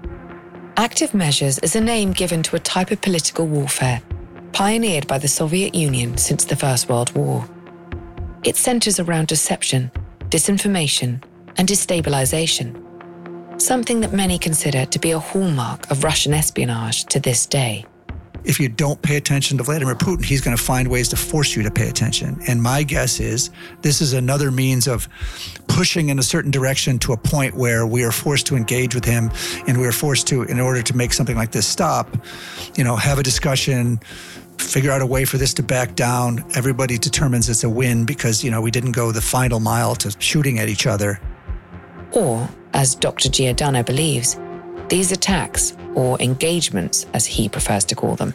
Active 0.76 1.12
measures 1.12 1.58
is 1.58 1.74
a 1.74 1.80
name 1.80 2.12
given 2.12 2.42
to 2.44 2.56
a 2.56 2.60
type 2.60 2.90
of 2.90 3.00
political 3.00 3.46
warfare 3.46 4.00
pioneered 4.52 5.06
by 5.06 5.18
the 5.18 5.28
Soviet 5.28 5.74
Union 5.74 6.16
since 6.16 6.44
the 6.44 6.56
First 6.56 6.88
World 6.88 7.14
War. 7.14 7.48
It 8.44 8.56
centers 8.56 9.00
around 9.00 9.28
deception, 9.28 9.90
disinformation, 10.28 11.22
and 11.56 11.68
destabilization, 11.68 12.80
something 13.60 14.00
that 14.00 14.12
many 14.12 14.38
consider 14.38 14.84
to 14.86 14.98
be 14.98 15.10
a 15.10 15.18
hallmark 15.18 15.90
of 15.90 16.04
Russian 16.04 16.34
espionage 16.34 17.04
to 17.06 17.20
this 17.20 17.46
day 17.46 17.84
if 18.48 18.58
you 18.58 18.68
don't 18.68 19.00
pay 19.02 19.16
attention 19.16 19.58
to 19.58 19.62
Vladimir 19.62 19.94
Putin, 19.94 20.24
he's 20.24 20.40
going 20.40 20.56
to 20.56 20.62
find 20.62 20.88
ways 20.88 21.08
to 21.10 21.16
force 21.16 21.54
you 21.54 21.62
to 21.62 21.70
pay 21.70 21.88
attention. 21.88 22.40
And 22.48 22.62
my 22.62 22.82
guess 22.82 23.20
is 23.20 23.50
this 23.82 24.00
is 24.00 24.14
another 24.14 24.50
means 24.50 24.88
of 24.88 25.06
pushing 25.68 26.08
in 26.08 26.18
a 26.18 26.22
certain 26.22 26.50
direction 26.50 26.98
to 27.00 27.12
a 27.12 27.16
point 27.16 27.54
where 27.54 27.86
we 27.86 28.02
are 28.04 28.10
forced 28.10 28.46
to 28.46 28.56
engage 28.56 28.94
with 28.94 29.04
him 29.04 29.30
and 29.66 29.78
we 29.78 29.86
are 29.86 29.92
forced 29.92 30.26
to, 30.28 30.44
in 30.44 30.60
order 30.60 30.82
to 30.82 30.96
make 30.96 31.12
something 31.12 31.36
like 31.36 31.52
this 31.52 31.66
stop, 31.66 32.16
you 32.74 32.82
know, 32.82 32.96
have 32.96 33.18
a 33.18 33.22
discussion, 33.22 34.00
figure 34.56 34.90
out 34.90 35.02
a 35.02 35.06
way 35.06 35.26
for 35.26 35.36
this 35.36 35.52
to 35.54 35.62
back 35.62 35.94
down. 35.94 36.42
Everybody 36.56 36.96
determines 36.96 37.50
it's 37.50 37.64
a 37.64 37.70
win 37.70 38.06
because, 38.06 38.42
you 38.42 38.50
know, 38.50 38.62
we 38.62 38.70
didn't 38.70 38.92
go 38.92 39.12
the 39.12 39.20
final 39.20 39.60
mile 39.60 39.94
to 39.96 40.16
shooting 40.20 40.58
at 40.58 40.70
each 40.70 40.86
other. 40.86 41.20
Or, 42.12 42.48
as 42.72 42.94
Dr. 42.94 43.28
Giordano 43.28 43.82
believes, 43.82 44.38
these 44.88 45.12
attacks, 45.12 45.76
or 45.94 46.20
engagements 46.20 47.06
as 47.12 47.26
he 47.26 47.48
prefers 47.48 47.84
to 47.86 47.94
call 47.94 48.16
them, 48.16 48.34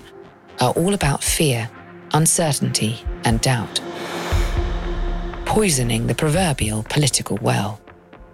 are 0.59 0.71
all 0.71 0.93
about 0.93 1.23
fear, 1.23 1.69
uncertainty, 2.13 2.99
and 3.23 3.41
doubt, 3.41 3.81
poisoning 5.45 6.07
the 6.07 6.15
proverbial 6.15 6.83
political 6.89 7.37
well. 7.41 7.79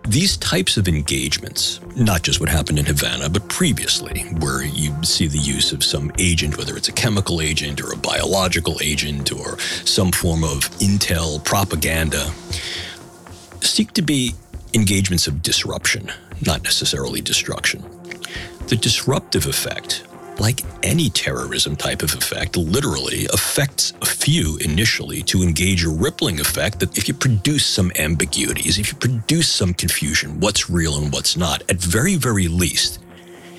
These 0.07 0.37
types 0.37 0.75
of 0.77 0.87
engagements, 0.87 1.79
not 1.95 2.23
just 2.23 2.39
what 2.39 2.49
happened 2.49 2.79
in 2.79 2.85
Havana, 2.85 3.29
but 3.29 3.47
previously, 3.47 4.21
where 4.39 4.63
you 4.63 4.95
see 5.03 5.27
the 5.27 5.37
use 5.37 5.71
of 5.71 5.83
some 5.83 6.11
agent, 6.17 6.57
whether 6.57 6.75
it's 6.75 6.87
a 6.87 6.93
chemical 6.93 7.41
agent 7.41 7.81
or 7.81 7.91
a 7.93 7.97
biological 7.97 8.79
agent 8.81 9.31
or 9.31 9.59
some 9.59 10.11
form 10.11 10.43
of 10.43 10.69
intel 10.79 11.43
propaganda, 11.43 12.31
seek 13.61 13.91
to 13.93 14.01
be 14.01 14.33
engagements 14.73 15.27
of 15.27 15.41
disruption, 15.43 16.11
not 16.45 16.63
necessarily 16.63 17.21
destruction. 17.21 17.83
The 18.67 18.75
disruptive 18.75 19.45
effect, 19.47 20.03
like 20.39 20.61
any 20.83 21.09
terrorism 21.09 21.75
type 21.75 22.01
of 22.01 22.13
effect, 22.13 22.55
literally 22.55 23.25
affects 23.33 23.93
a 24.01 24.05
few 24.05 24.57
initially 24.57 25.21
to 25.23 25.41
engage 25.41 25.83
a 25.83 25.89
rippling 25.89 26.39
effect 26.39 26.79
that 26.79 26.97
if 26.97 27.07
you 27.07 27.13
produce 27.13 27.65
some 27.65 27.91
ambiguities, 27.97 28.79
if 28.79 28.91
you 28.91 28.97
produce 28.97 29.49
some 29.49 29.73
confusion, 29.73 30.39
what's 30.39 30.69
real 30.69 30.97
and 30.97 31.11
what's 31.11 31.35
not, 31.35 31.61
at 31.69 31.77
very, 31.77 32.15
very 32.15 32.47
least, 32.47 32.99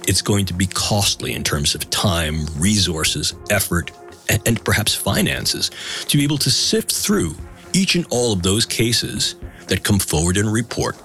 it's 0.08 0.22
going 0.22 0.46
to 0.46 0.54
be 0.54 0.66
costly 0.66 1.34
in 1.34 1.44
terms 1.44 1.74
of 1.74 1.88
time, 1.90 2.46
resources, 2.56 3.34
effort, 3.50 3.90
and 4.46 4.64
perhaps 4.64 4.94
finances 4.94 5.70
to 6.06 6.16
be 6.16 6.24
able 6.24 6.38
to 6.38 6.50
sift 6.50 6.92
through 6.92 7.34
each 7.72 7.94
and 7.96 8.06
all 8.10 8.32
of 8.32 8.42
those 8.42 8.64
cases 8.64 9.34
that 9.66 9.82
come 9.82 9.98
forward 9.98 10.36
and 10.36 10.52
report 10.52 10.96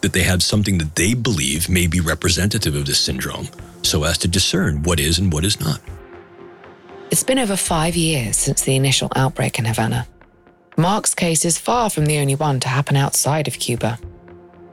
that 0.00 0.12
they 0.12 0.22
have 0.22 0.42
something 0.42 0.78
that 0.78 0.96
they 0.96 1.14
believe 1.14 1.68
may 1.68 1.86
be 1.86 2.00
representative 2.00 2.74
of 2.74 2.86
this 2.86 3.00
syndrome 3.00 3.48
so 3.82 4.04
as 4.04 4.18
to 4.18 4.28
discern 4.28 4.82
what 4.82 5.00
is 5.00 5.18
and 5.18 5.32
what 5.32 5.44
is 5.44 5.60
not. 5.60 5.80
It's 7.10 7.24
been 7.24 7.38
over 7.38 7.56
five 7.56 7.94
years 7.94 8.36
since 8.36 8.62
the 8.62 8.76
initial 8.76 9.10
outbreak 9.14 9.58
in 9.58 9.64
Havana. 9.66 10.06
Marc's 10.76 11.14
case 11.14 11.44
is 11.44 11.58
far 11.58 11.90
from 11.90 12.06
the 12.06 12.18
only 12.18 12.34
one 12.34 12.58
to 12.60 12.68
happen 12.68 12.96
outside 12.96 13.46
of 13.46 13.58
Cuba. 13.58 13.98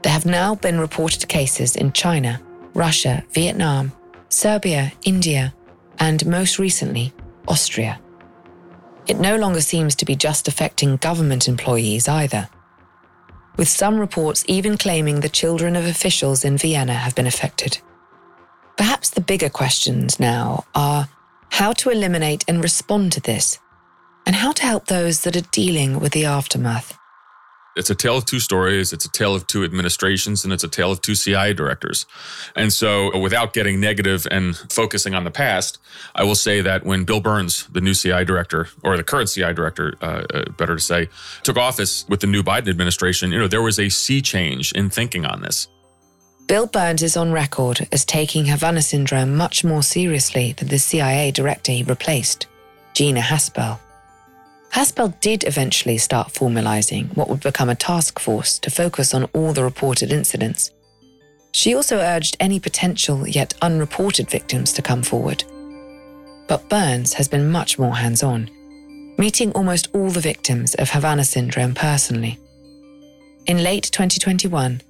There 0.02 0.12
have 0.12 0.24
now 0.24 0.54
been 0.54 0.80
reported 0.80 1.28
cases 1.28 1.76
in 1.76 1.92
China, 1.92 2.40
Russia, 2.72 3.22
Vietnam, 3.32 3.92
Serbia, 4.30 4.92
India, 5.04 5.52
and 5.98 6.24
most 6.24 6.58
recently, 6.58 7.12
Austria. 7.46 8.00
It 9.06 9.18
no 9.18 9.36
longer 9.36 9.60
seems 9.60 9.94
to 9.96 10.06
be 10.06 10.16
just 10.16 10.48
affecting 10.48 10.96
government 10.96 11.48
employees 11.48 12.08
either 12.08 12.48
with 13.56 13.68
some 13.68 13.98
reports 13.98 14.44
even 14.48 14.78
claiming 14.78 15.20
the 15.20 15.28
children 15.28 15.76
of 15.76 15.86
officials 15.86 16.44
in 16.44 16.56
Vienna 16.56 16.94
have 16.94 17.14
been 17.14 17.26
affected. 17.26 17.78
Perhaps 18.76 19.10
the 19.10 19.20
bigger 19.20 19.50
questions 19.50 20.18
now 20.18 20.64
are 20.74 21.08
how 21.50 21.72
to 21.74 21.90
eliminate 21.90 22.44
and 22.48 22.62
respond 22.62 23.12
to 23.12 23.20
this, 23.20 23.58
and 24.26 24.36
how 24.36 24.52
to 24.52 24.62
help 24.62 24.86
those 24.86 25.22
that 25.22 25.36
are 25.36 25.50
dealing 25.52 26.00
with 26.00 26.12
the 26.12 26.24
aftermath. 26.24 26.96
It's 27.76 27.88
a 27.88 27.94
tale 27.94 28.16
of 28.16 28.24
two 28.24 28.40
stories. 28.40 28.92
It's 28.92 29.04
a 29.04 29.10
tale 29.10 29.34
of 29.34 29.46
two 29.46 29.62
administrations 29.62 30.44
and 30.44 30.52
it's 30.52 30.64
a 30.64 30.68
tale 30.68 30.90
of 30.90 31.00
two 31.00 31.14
CIA 31.14 31.54
directors. 31.54 32.04
And 32.56 32.72
so, 32.72 33.16
without 33.18 33.52
getting 33.52 33.80
negative 33.80 34.26
and 34.30 34.56
focusing 34.72 35.14
on 35.14 35.24
the 35.24 35.30
past, 35.30 35.78
I 36.14 36.24
will 36.24 36.34
say 36.34 36.60
that 36.62 36.84
when 36.84 37.04
Bill 37.04 37.20
Burns, 37.20 37.66
the 37.68 37.80
new 37.80 37.94
CIA 37.94 38.24
director, 38.24 38.68
or 38.82 38.96
the 38.96 39.04
current 39.04 39.28
CIA 39.28 39.52
director, 39.52 39.94
uh, 40.02 40.24
uh, 40.34 40.50
better 40.58 40.74
to 40.74 40.80
say, 40.80 41.08
took 41.42 41.56
office 41.56 42.04
with 42.08 42.20
the 42.20 42.26
new 42.26 42.42
Biden 42.42 42.68
administration, 42.68 43.30
you 43.30 43.38
know, 43.38 43.48
there 43.48 43.62
was 43.62 43.78
a 43.78 43.88
sea 43.88 44.20
change 44.20 44.72
in 44.72 44.90
thinking 44.90 45.24
on 45.24 45.40
this. 45.40 45.68
Bill 46.48 46.66
Burns 46.66 47.04
is 47.04 47.16
on 47.16 47.30
record 47.30 47.86
as 47.92 48.04
taking 48.04 48.46
Havana 48.46 48.82
syndrome 48.82 49.36
much 49.36 49.62
more 49.62 49.84
seriously 49.84 50.52
than 50.54 50.66
the 50.66 50.80
CIA 50.80 51.30
director 51.30 51.70
he 51.70 51.84
replaced, 51.84 52.48
Gina 52.94 53.20
Haspel. 53.20 53.78
Haspel 54.72 55.18
did 55.20 55.44
eventually 55.44 55.98
start 55.98 56.28
formalising 56.28 57.14
what 57.16 57.28
would 57.28 57.40
become 57.40 57.68
a 57.68 57.74
task 57.74 58.20
force 58.20 58.58
to 58.60 58.70
focus 58.70 59.12
on 59.14 59.24
all 59.32 59.52
the 59.52 59.64
reported 59.64 60.12
incidents. 60.12 60.70
She 61.52 61.74
also 61.74 61.98
urged 61.98 62.36
any 62.38 62.60
potential 62.60 63.26
yet 63.26 63.54
unreported 63.62 64.30
victims 64.30 64.72
to 64.74 64.82
come 64.82 65.02
forward. 65.02 65.42
But 66.46 66.68
Burns 66.68 67.14
has 67.14 67.26
been 67.26 67.50
much 67.50 67.78
more 67.80 67.96
hands 67.96 68.22
on, 68.22 68.48
meeting 69.18 69.50
almost 69.52 69.88
all 69.92 70.10
the 70.10 70.20
victims 70.20 70.74
of 70.76 70.90
Havana 70.90 71.24
syndrome 71.24 71.74
personally. 71.74 72.38
In 73.46 73.64
late 73.64 73.84
2021, 73.84 74.82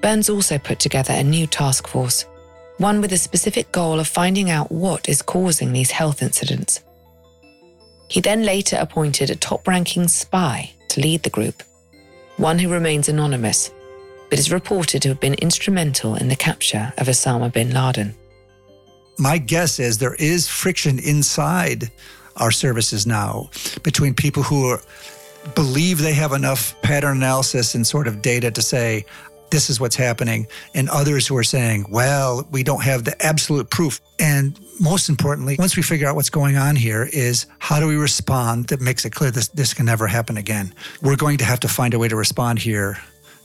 Burns 0.00 0.30
also 0.30 0.56
put 0.56 0.78
together 0.78 1.12
a 1.14 1.22
new 1.22 1.46
task 1.46 1.86
force, 1.86 2.24
one 2.78 3.02
with 3.02 3.12
a 3.12 3.18
specific 3.18 3.70
goal 3.70 4.00
of 4.00 4.08
finding 4.08 4.48
out 4.48 4.72
what 4.72 5.10
is 5.10 5.20
causing 5.20 5.72
these 5.72 5.90
health 5.90 6.22
incidents. 6.22 6.80
He 8.08 8.20
then 8.20 8.44
later 8.44 8.76
appointed 8.80 9.30
a 9.30 9.36
top 9.36 9.66
ranking 9.66 10.08
spy 10.08 10.72
to 10.88 11.00
lead 11.00 11.22
the 11.22 11.30
group, 11.30 11.62
one 12.36 12.58
who 12.58 12.68
remains 12.68 13.08
anonymous, 13.08 13.70
but 14.30 14.38
is 14.38 14.52
reported 14.52 15.02
to 15.02 15.08
have 15.08 15.20
been 15.20 15.34
instrumental 15.34 16.14
in 16.14 16.28
the 16.28 16.36
capture 16.36 16.92
of 16.98 17.08
Osama 17.08 17.52
bin 17.52 17.72
Laden. 17.72 18.14
My 19.18 19.38
guess 19.38 19.78
is 19.78 19.98
there 19.98 20.14
is 20.16 20.46
friction 20.48 20.98
inside 20.98 21.90
our 22.36 22.50
services 22.50 23.06
now 23.06 23.50
between 23.82 24.14
people 24.14 24.42
who 24.42 24.68
are, 24.68 24.80
believe 25.54 25.98
they 25.98 26.12
have 26.12 26.32
enough 26.32 26.80
pattern 26.82 27.18
analysis 27.18 27.74
and 27.74 27.86
sort 27.86 28.06
of 28.06 28.20
data 28.20 28.50
to 28.50 28.62
say, 28.62 29.06
this 29.50 29.70
is 29.70 29.80
what's 29.80 29.96
happening, 29.96 30.46
and 30.74 30.88
others 30.88 31.26
who 31.26 31.36
are 31.36 31.44
saying, 31.44 31.86
well, 31.88 32.46
we 32.50 32.62
don't 32.62 32.82
have 32.82 33.04
the 33.04 33.20
absolute 33.24 33.70
proof. 33.70 34.00
And 34.18 34.58
most 34.80 35.08
importantly, 35.08 35.56
once 35.58 35.76
we 35.76 35.82
figure 35.82 36.08
out 36.08 36.16
what's 36.16 36.30
going 36.30 36.56
on 36.56 36.76
here, 36.76 37.08
is 37.12 37.46
how 37.58 37.80
do 37.80 37.86
we 37.86 37.96
respond 37.96 38.68
that 38.68 38.80
makes 38.80 39.04
it 39.04 39.10
clear 39.10 39.30
this, 39.30 39.48
this 39.48 39.74
can 39.74 39.86
never 39.86 40.06
happen 40.06 40.36
again? 40.36 40.74
We're 41.02 41.16
going 41.16 41.38
to 41.38 41.44
have 41.44 41.60
to 41.60 41.68
find 41.68 41.94
a 41.94 41.98
way 41.98 42.08
to 42.08 42.16
respond 42.16 42.58
here 42.58 42.98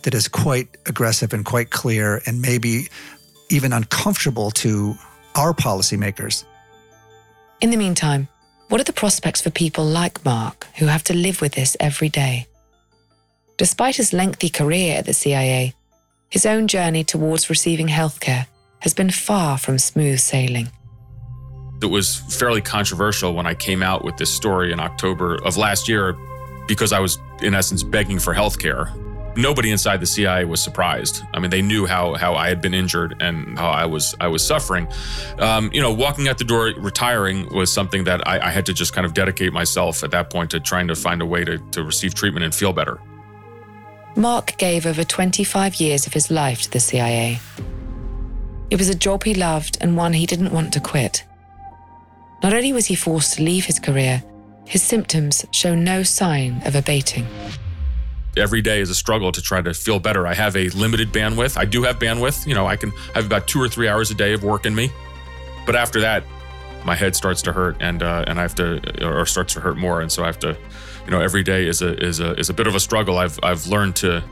that 0.03 0.13
is 0.13 0.27
quite 0.27 0.67
aggressive 0.85 1.33
and 1.33 1.45
quite 1.45 1.69
clear 1.69 2.21
and 2.25 2.41
maybe 2.41 2.89
even 3.49 3.73
uncomfortable 3.73 4.51
to 4.51 4.95
our 5.35 5.53
policymakers. 5.53 6.43
In 7.61 7.69
the 7.69 7.77
meantime, 7.77 8.27
what 8.69 8.81
are 8.81 8.85
the 8.85 8.93
prospects 8.93 9.41
for 9.41 9.49
people 9.49 9.85
like 9.85 10.23
Marc 10.25 10.65
who 10.77 10.85
have 10.85 11.03
to 11.03 11.13
live 11.13 11.41
with 11.41 11.53
this 11.53 11.77
every 11.79 12.09
day? 12.09 12.47
Despite 13.57 13.97
his 13.97 14.13
lengthy 14.13 14.49
career 14.49 14.97
at 14.97 15.05
the 15.05 15.13
CIA, 15.13 15.75
his 16.31 16.45
own 16.45 16.67
journey 16.67 17.03
towards 17.03 17.49
receiving 17.49 17.89
healthcare 17.89 18.47
has 18.79 18.93
been 18.93 19.11
far 19.11 19.57
from 19.57 19.77
smooth 19.77 20.19
sailing. 20.19 20.69
It 21.81 21.87
was 21.87 22.15
fairly 22.15 22.61
controversial 22.61 23.33
when 23.33 23.45
I 23.45 23.53
came 23.53 23.83
out 23.83 24.05
with 24.05 24.15
this 24.15 24.33
story 24.33 24.71
in 24.71 24.79
October 24.79 25.35
of 25.43 25.57
last 25.57 25.89
year 25.89 26.15
because 26.67 26.93
I 26.93 26.99
was, 26.99 27.19
in 27.41 27.53
essence, 27.53 27.83
begging 27.83 28.17
for 28.17 28.33
healthcare. 28.33 28.95
Nobody 29.35 29.71
inside 29.71 29.99
the 29.99 30.05
CIA 30.05 30.45
was 30.45 30.61
surprised. 30.61 31.21
I 31.33 31.39
mean, 31.39 31.49
they 31.49 31.61
knew 31.61 31.85
how 31.85 32.15
how 32.15 32.35
I 32.35 32.49
had 32.49 32.61
been 32.61 32.73
injured 32.73 33.15
and 33.21 33.57
how 33.57 33.69
I 33.69 33.85
was 33.85 34.13
I 34.19 34.27
was 34.27 34.45
suffering. 34.45 34.87
Um, 35.39 35.69
you 35.73 35.81
know, 35.81 35.91
walking 35.91 36.27
out 36.27 36.37
the 36.37 36.43
door, 36.43 36.71
retiring 36.77 37.53
was 37.53 37.71
something 37.71 38.03
that 38.05 38.27
I, 38.27 38.47
I 38.47 38.49
had 38.51 38.65
to 38.67 38.73
just 38.73 38.93
kind 38.93 39.05
of 39.05 39.13
dedicate 39.13 39.53
myself 39.53 40.03
at 40.03 40.11
that 40.11 40.29
point 40.29 40.51
to 40.51 40.59
trying 40.59 40.87
to 40.89 40.95
find 40.95 41.21
a 41.21 41.25
way 41.25 41.43
to, 41.45 41.57
to 41.71 41.83
receive 41.83 42.13
treatment 42.13 42.43
and 42.43 42.53
feel 42.53 42.73
better. 42.73 42.99
Marc 44.15 44.57
gave 44.57 44.85
over 44.85 45.03
25 45.03 45.75
years 45.75 46.05
of 46.05 46.13
his 46.13 46.29
life 46.29 46.63
to 46.63 46.71
the 46.71 46.79
CIA. 46.79 47.39
It 48.69 48.77
was 48.77 48.89
a 48.89 48.95
job 48.95 49.23
he 49.23 49.33
loved 49.33 49.77
and 49.81 49.95
one 49.95 50.13
he 50.13 50.25
didn't 50.25 50.51
want 50.51 50.73
to 50.73 50.79
quit. 50.79 51.23
Not 52.43 52.53
only 52.53 52.73
was 52.73 52.87
he 52.87 52.95
forced 52.95 53.35
to 53.35 53.43
leave 53.43 53.65
his 53.65 53.79
career, 53.79 54.23
his 54.65 54.83
symptoms 54.83 55.45
show 55.51 55.75
no 55.75 56.03
sign 56.03 56.61
of 56.65 56.75
abating. 56.75 57.25
Every 58.37 58.61
day 58.61 58.79
is 58.79 58.89
a 58.89 58.95
struggle 58.95 59.31
to 59.31 59.41
try 59.41 59.61
to 59.61 59.73
feel 59.73 59.99
better. 59.99 60.25
I 60.25 60.33
have 60.33 60.55
a 60.55 60.69
limited 60.69 61.11
bandwidth. 61.11 61.57
I 61.57 61.65
do 61.65 61.83
have 61.83 61.99
bandwidth. 61.99 62.47
You 62.47 62.55
know, 62.55 62.65
I 62.65 62.77
can 62.77 62.91
have 63.13 63.25
about 63.25 63.47
two 63.47 63.61
or 63.61 63.67
three 63.67 63.87
hours 63.87 64.09
a 64.11 64.15
day 64.15 64.33
of 64.33 64.43
work 64.43 64.65
in 64.65 64.73
me. 64.73 64.89
But 65.65 65.75
after 65.75 65.99
that, 66.01 66.23
my 66.85 66.95
head 66.95 67.15
starts 67.15 67.41
to 67.43 67.51
hurt 67.51 67.77
and 67.79 68.01
uh, 68.01 68.25
and 68.27 68.39
I 68.39 68.41
have 68.41 68.55
to 68.55 69.05
or 69.05 69.25
starts 69.25 69.53
to 69.53 69.59
hurt 69.59 69.77
more 69.77 70.01
and 70.01 70.11
so 70.11 70.23
I 70.23 70.27
have 70.27 70.39
to 70.39 70.57
you 71.05 71.11
know 71.11 71.19
every 71.19 71.43
day 71.43 71.67
is 71.67 71.81
a 71.81 71.93
is 72.03 72.19
a 72.19 72.33
is 72.39 72.49
a 72.49 72.53
bit 72.53 72.67
of 72.67 72.75
a 72.75 72.79
struggle 72.79 73.17
I've 73.17 73.39
I've 73.43 73.67
learned 73.67 73.95
to 73.97 74.23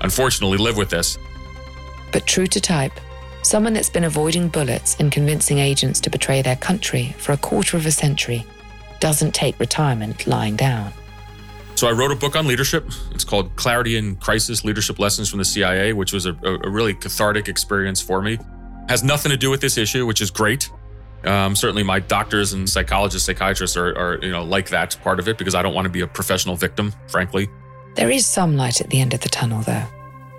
unfortunately 0.00 0.58
live 0.58 0.76
with 0.76 0.90
this 0.90 1.18
But 2.12 2.26
true 2.26 2.46
to 2.46 2.60
type, 2.60 2.92
someone 3.42 3.72
that's 3.72 3.90
been 3.90 4.04
avoiding 4.04 4.48
bullets 4.48 4.96
and 4.98 5.10
convincing 5.10 5.58
agents 5.58 6.00
to 6.00 6.10
betray 6.10 6.42
their 6.42 6.56
country 6.56 7.14
for 7.18 7.32
a 7.32 7.36
quarter 7.36 7.76
of 7.76 7.86
a 7.86 7.90
century 7.90 8.44
doesn't 9.00 9.34
take 9.34 9.58
retirement 9.60 10.26
lying 10.26 10.56
down. 10.56 10.92
So 11.74 11.88
I 11.88 11.92
wrote 11.92 12.12
a 12.12 12.16
book 12.16 12.36
on 12.36 12.46
leadership. 12.46 12.88
It's 13.10 13.24
called 13.24 13.54
Clarity 13.56 13.96
in 13.96 14.16
Crisis 14.16 14.64
Leadership 14.64 14.98
Lessons 14.98 15.28
from 15.28 15.40
the 15.40 15.44
CIA, 15.44 15.92
which 15.92 16.12
was 16.12 16.24
a, 16.24 16.34
a 16.44 16.70
really 16.70 16.94
cathartic 16.94 17.48
experience 17.48 18.00
for 18.00 18.22
me. 18.22 18.38
Has 18.88 19.02
nothing 19.02 19.30
to 19.30 19.36
do 19.36 19.50
with 19.50 19.60
this 19.60 19.76
issue, 19.76 20.06
which 20.06 20.20
is 20.20 20.30
great. 20.30 20.70
Um, 21.26 21.56
certainly, 21.56 21.82
my 21.82 22.00
doctors 22.00 22.52
and 22.52 22.68
psychologists, 22.68 23.26
psychiatrists 23.26 23.76
are, 23.76 23.96
are, 23.96 24.18
you 24.22 24.30
know, 24.30 24.44
like 24.44 24.68
that 24.70 24.96
part 25.02 25.18
of 25.18 25.28
it 25.28 25.38
because 25.38 25.54
I 25.54 25.62
don't 25.62 25.74
want 25.74 25.86
to 25.86 25.90
be 25.90 26.02
a 26.02 26.06
professional 26.06 26.56
victim, 26.56 26.92
frankly. 27.08 27.48
There 27.94 28.10
is 28.10 28.26
some 28.26 28.56
light 28.56 28.80
at 28.80 28.90
the 28.90 29.00
end 29.00 29.14
of 29.14 29.20
the 29.20 29.28
tunnel, 29.28 29.62
though. 29.62 29.84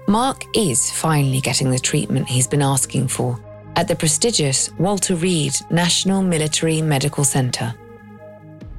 Marc 0.07 0.43
is 0.55 0.91
finally 0.91 1.41
getting 1.41 1.71
the 1.71 1.79
treatment 1.79 2.27
he's 2.27 2.47
been 2.47 2.61
asking 2.61 3.07
for 3.07 3.39
at 3.75 3.87
the 3.87 3.95
prestigious 3.95 4.71
Walter 4.77 5.15
Reed 5.15 5.53
National 5.71 6.21
Military 6.21 6.81
Medical 6.81 7.23
Center. 7.23 7.73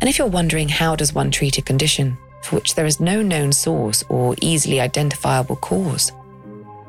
And 0.01 0.09
if 0.09 0.19
you're 0.19 0.27
wondering 0.27 0.69
how 0.69 0.95
does 0.95 1.15
one 1.15 1.31
treat 1.31 1.59
a 1.59 1.63
condition 1.63 2.17
for 2.43 2.57
which 2.57 2.75
there 2.75 2.87
is 2.87 3.01
no 3.01 3.23
known 3.23 3.53
source 3.53 4.05
or 4.09 4.37
easily 4.41 4.81
identifiable 4.81 5.57
cause, 5.57 6.13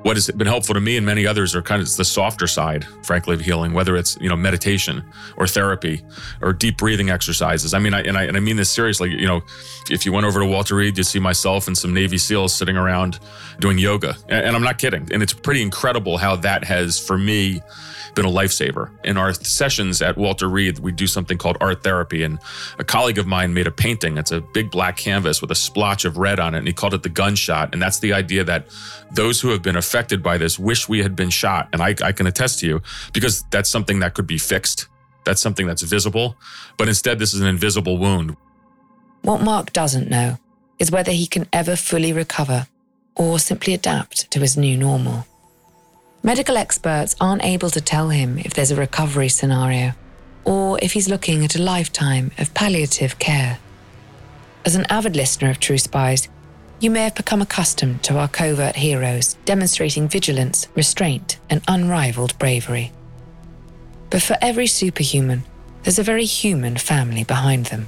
what 0.03 0.15
has 0.15 0.29
been 0.31 0.47
helpful 0.47 0.73
to 0.73 0.79
me 0.79 0.95
and 0.95 1.05
many 1.05 1.25
others 1.25 1.55
are 1.55 1.61
kind 1.61 1.81
of 1.81 1.95
the 1.97 2.05
softer 2.05 2.47
side, 2.47 2.85
frankly, 3.03 3.33
of 3.33 3.41
healing, 3.41 3.73
whether 3.73 3.95
it's, 3.95 4.17
you 4.21 4.29
know, 4.29 4.35
meditation 4.35 5.03
or 5.37 5.47
therapy 5.47 6.01
or 6.41 6.53
deep 6.53 6.77
breathing 6.77 7.09
exercises. 7.09 7.73
I 7.73 7.79
mean, 7.79 7.93
I, 7.93 8.01
and 8.01 8.17
I, 8.17 8.23
and 8.23 8.37
I 8.37 8.39
mean 8.39 8.55
this 8.55 8.71
seriously, 8.71 9.09
you 9.09 9.27
know, 9.27 9.41
if 9.89 10.05
you 10.05 10.11
went 10.11 10.25
over 10.25 10.39
to 10.39 10.45
Walter 10.45 10.75
Reed, 10.75 10.97
you'd 10.97 11.07
see 11.07 11.19
myself 11.19 11.67
and 11.67 11.77
some 11.77 11.93
Navy 11.93 12.17
SEALs 12.17 12.53
sitting 12.53 12.77
around 12.77 13.19
doing 13.59 13.77
yoga. 13.77 14.15
And, 14.29 14.45
and 14.45 14.55
I'm 14.55 14.63
not 14.63 14.77
kidding. 14.77 15.07
And 15.11 15.23
it's 15.23 15.33
pretty 15.33 15.61
incredible 15.61 16.17
how 16.17 16.35
that 16.37 16.63
has, 16.63 16.99
for 16.99 17.17
me, 17.17 17.61
been 18.17 18.25
a 18.25 18.29
lifesaver. 18.29 18.89
In 19.05 19.15
our 19.15 19.31
sessions 19.33 20.01
at 20.01 20.17
Walter 20.17 20.49
Reed, 20.49 20.79
we 20.79 20.91
do 20.91 21.07
something 21.07 21.37
called 21.37 21.55
art 21.61 21.83
therapy. 21.83 22.23
And 22.23 22.39
a 22.79 22.83
colleague 22.83 23.19
of 23.19 23.27
mine 23.27 23.53
made 23.53 23.67
a 23.67 23.71
painting. 23.71 24.17
It's 24.17 24.31
a 24.31 24.41
big 24.41 24.71
black 24.71 24.97
canvas 24.97 25.39
with 25.39 25.51
a 25.51 25.55
splotch 25.55 26.03
of 26.03 26.17
red 26.17 26.39
on 26.39 26.55
it. 26.55 26.57
And 26.57 26.67
he 26.67 26.73
called 26.73 26.93
it 26.95 27.03
the 27.03 27.09
gunshot. 27.09 27.69
And 27.71 27.81
that's 27.81 27.99
the 27.99 28.11
idea 28.11 28.43
that 28.43 28.67
those 29.11 29.39
who 29.39 29.49
have 29.49 29.61
been 29.61 29.77
affected 29.77 30.21
by 30.21 30.37
this 30.37 30.59
wish 30.59 30.89
we 30.89 31.01
had 31.01 31.15
been 31.15 31.29
shot. 31.29 31.69
And 31.71 31.81
I, 31.81 31.95
I 32.03 32.11
can 32.11 32.27
attest 32.27 32.59
to 32.59 32.67
you 32.67 32.81
because 33.13 33.43
that's 33.51 33.69
something 33.69 33.99
that 33.99 34.15
could 34.15 34.27
be 34.27 34.39
fixed. 34.39 34.87
That's 35.23 35.41
something 35.41 35.67
that's 35.67 35.83
visible. 35.83 36.35
But 36.77 36.87
instead, 36.87 37.19
this 37.19 37.33
is 37.33 37.41
an 37.41 37.47
invisible 37.47 37.97
wound. 37.97 38.35
What 39.21 39.41
Marc 39.41 39.73
doesn't 39.73 40.09
know 40.09 40.39
is 40.79 40.91
whether 40.91 41.11
he 41.11 41.27
can 41.27 41.47
ever 41.53 41.75
fully 41.75 42.13
recover 42.13 42.67
or 43.15 43.37
simply 43.37 43.73
adapt 43.73 44.31
to 44.31 44.39
his 44.39 44.57
new 44.57 44.75
normal. 44.75 45.25
Medical 46.27 46.57
experts 46.57 47.15
aren't 47.21 47.45
able 47.45 47.69
to 47.69 47.79
tell 47.79 48.09
him 48.09 48.37
if 48.37 48.53
there's 48.53 48.71
a 48.71 48.75
recovery 48.75 49.29
scenario 49.29 49.93
or 50.43 50.77
if 50.81 50.91
he's 50.91 51.07
looking 51.07 51.45
at 51.45 51.55
a 51.55 51.61
lifetime 51.61 52.31
of 52.37 52.53
palliative 52.53 53.17
care. 53.17 53.59
As 54.65 54.75
an 54.75 54.85
avid 54.89 55.15
listener 55.15 55.49
of 55.49 55.61
True 55.61 55.77
Spies, 55.77 56.27
you 56.81 56.91
may 56.91 57.05
have 57.05 57.15
become 57.15 57.41
accustomed 57.41 58.03
to 58.03 58.17
our 58.17 58.27
covert 58.27 58.75
heroes 58.75 59.37
demonstrating 59.45 60.09
vigilance, 60.09 60.67
restraint, 60.75 61.39
and 61.49 61.61
unrivaled 61.65 62.37
bravery. 62.37 62.91
But 64.09 64.21
for 64.21 64.35
every 64.41 64.67
superhuman, 64.67 65.45
there's 65.83 65.97
a 65.97 66.03
very 66.03 66.25
human 66.25 66.75
family 66.75 67.23
behind 67.23 67.67
them. 67.67 67.87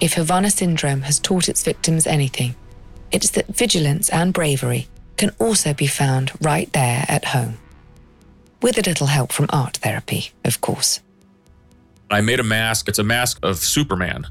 If 0.00 0.14
Havana 0.14 0.50
syndrome 0.50 1.02
has 1.02 1.20
taught 1.20 1.48
its 1.48 1.62
victims 1.62 2.08
anything, 2.08 2.56
it's 3.12 3.30
that 3.30 3.46
vigilance 3.46 4.08
and 4.08 4.32
bravery 4.32 4.88
can 5.20 5.30
also 5.38 5.74
be 5.74 5.86
found 5.86 6.32
right 6.40 6.72
there 6.72 7.04
at 7.06 7.26
home. 7.26 7.58
With 8.62 8.78
a 8.78 8.80
little 8.80 9.06
help 9.06 9.32
from 9.32 9.46
art 9.50 9.76
therapy, 9.76 10.32
of 10.46 10.62
course. 10.62 11.00
I 12.10 12.22
made 12.22 12.40
a 12.40 12.42
mask. 12.42 12.88
It's 12.88 12.98
a 12.98 13.04
mask 13.04 13.38
of 13.42 13.58
Superman. 13.58 14.26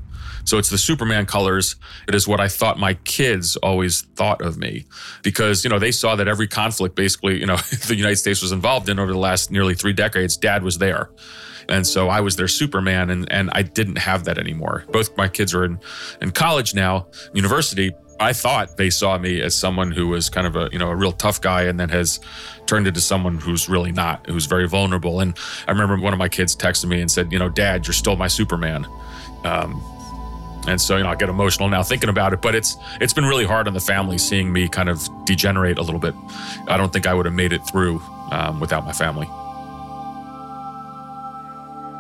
So 0.46 0.58
it's 0.58 0.72
the 0.72 0.80
Superman 0.80 1.28
colors. 1.28 1.76
It 2.08 2.16
is 2.16 2.28
what 2.28 2.40
I 2.40 2.48
thought 2.48 2.80
my 2.80 2.96
kids 2.96 3.56
always 3.58 4.02
thought 4.16 4.42
of 4.42 4.58
me 4.58 4.86
because, 5.22 5.64
you 5.64 5.70
know, 5.70 5.78
they 5.78 5.92
saw 5.92 6.16
that 6.16 6.28
every 6.28 6.48
conflict 6.48 6.96
basically, 6.96 7.40
you 7.40 7.46
know, 7.46 7.58
the 7.88 7.96
United 7.96 8.16
States 8.16 8.42
was 8.42 8.52
involved 8.52 8.90
in 8.90 8.98
over 8.98 9.12
the 9.12 9.20
last 9.20 9.52
nearly 9.52 9.76
three 9.76 9.94
decades, 9.94 10.38
dad 10.38 10.64
was 10.64 10.80
there. 10.80 11.12
And 11.68 11.86
so 11.86 12.10
I 12.10 12.22
was 12.22 12.36
their 12.36 12.48
Superman 12.48 13.12
and, 13.12 13.32
and 13.32 13.52
I 13.54 13.62
didn't 13.62 14.00
have 14.00 14.24
that 14.24 14.40
anymore. 14.40 14.86
Both 14.92 15.16
my 15.18 15.28
kids 15.28 15.54
are 15.54 15.64
in, 15.64 15.80
in 16.20 16.32
college 16.32 16.74
now, 16.74 17.08
university, 17.36 17.92
I 18.20 18.34
thought 18.34 18.78
they 18.78 18.90
saw 18.90 19.18
me 19.18 19.42
as 19.42 19.56
someone 19.56 19.92
who 19.92 20.08
was 20.08 20.30
kind 20.30 20.46
of 20.46 20.56
a 20.56 20.70
you 20.72 20.80
know 20.80 20.90
a 20.90 20.96
real 20.96 21.12
tough 21.12 21.42
guy, 21.42 21.64
and 21.64 21.80
then 21.80 21.90
has 21.90 22.20
turned 22.66 22.88
into 22.88 23.02
someone 23.02 23.38
who's 23.38 23.70
really 23.70 23.92
not, 23.92 24.26
who's 24.28 24.46
very 24.46 24.68
vulnerable. 24.68 25.22
And 25.22 25.38
I 25.68 25.72
remember 25.72 25.98
one 25.98 26.14
of 26.14 26.20
my 26.20 26.30
kids 26.30 26.56
texted 26.56 26.86
me 26.86 27.02
and 27.02 27.10
said, 27.10 27.32
you 27.32 27.40
know, 27.40 27.50
Dad, 27.50 27.88
you're 27.88 27.94
still 27.94 28.16
my 28.16 28.28
Superman. 28.28 28.86
Um, 29.44 29.82
and 30.68 30.80
so 30.80 30.98
you 30.98 31.04
know 31.04 31.10
I 31.10 31.16
get 31.16 31.30
emotional 31.30 31.70
now 31.70 31.84
thinking 31.84 32.10
about 32.10 32.34
it, 32.34 32.42
but 32.42 32.56
it's 32.56 32.78
it's 33.00 33.14
been 33.14 33.26
really 33.26 33.46
hard 33.46 33.68
on 33.68 33.74
the 33.74 33.80
family 33.80 34.18
seeing 34.18 34.52
me 34.52 34.68
kind 34.68 34.90
of 34.90 35.08
degenerate 35.26 35.78
a 35.78 35.82
little 35.82 36.00
bit. 36.00 36.14
I 36.68 36.78
don't 36.78 36.92
think 36.92 37.08
I 37.08 37.14
would 37.14 37.26
have 37.26 37.36
made 37.36 37.54
it 37.54 37.62
through 37.66 38.02
um, 38.32 38.60
without 38.60 38.86
my 38.86 38.94
family. 38.94 39.28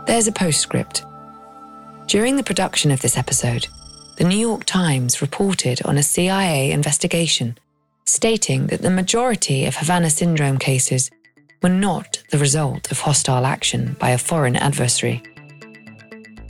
There's 0.05 0.27
a 0.27 0.31
postscript. 0.31 1.05
During 2.07 2.35
the 2.35 2.43
production 2.43 2.89
of 2.91 3.01
this 3.01 3.17
episode, 3.17 3.67
the 4.19 4.25
New 4.25 4.37
York 4.37 4.65
Times 4.65 5.21
reported 5.21 5.81
on 5.85 5.97
a 5.97 6.03
CIA 6.03 6.71
investigation 6.71 7.57
stating 8.03 8.67
that 8.67 8.81
the 8.81 8.91
majority 8.91 9.65
of 9.65 9.77
Havana 9.77 10.09
syndrome 10.09 10.59
cases 10.59 11.09
were 11.63 11.69
not 11.69 12.21
the 12.29 12.37
result 12.37 12.91
of 12.91 12.99
hostile 12.99 13.45
action 13.45 13.95
by 13.97 14.09
a 14.09 14.17
foreign 14.17 14.57
adversary. 14.57 15.23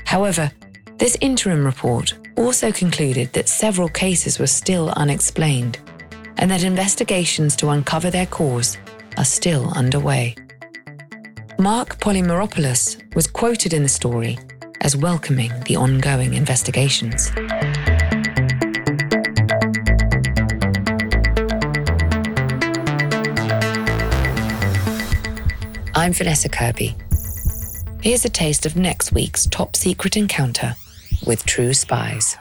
However, 0.06 0.52
this 0.98 1.16
interim 1.22 1.64
report 1.64 2.16
also 2.38 2.72
concluded 2.72 3.34
that 3.34 3.48
several 3.48 3.88
cases 3.88 4.40
were 4.40 4.48
still 4.48 4.90
unexplained 4.96 5.78
and 6.38 6.50
that 6.50 6.64
investigations 6.64 7.56
to 7.58 7.70
uncover 7.70 8.10
their 8.10 8.26
cause 8.26 8.80
are 9.18 9.26
still 9.26 9.72
underway. 9.76 10.36
Marc 11.60 12.00
Polymeropoulos 12.00 13.14
was 13.14 13.28
quoted 13.28 13.74
in 13.74 13.84
the 13.84 13.90
story 13.90 14.40
as 14.82 14.96
welcoming 14.96 15.52
the 15.66 15.76
ongoing 15.76 16.34
investigations. 16.34 17.32
I'm 25.96 26.14
Vanessa 26.14 26.50
Kirby. 26.50 26.96
Here's 28.02 28.24
a 28.24 28.30
taste 28.30 28.66
of 28.66 28.76
next 28.76 29.12
week's 29.12 29.46
top 29.46 29.76
secret 29.76 30.16
encounter 30.16 30.76
with 31.26 31.46
true 31.46 31.74
spies. 31.74 32.38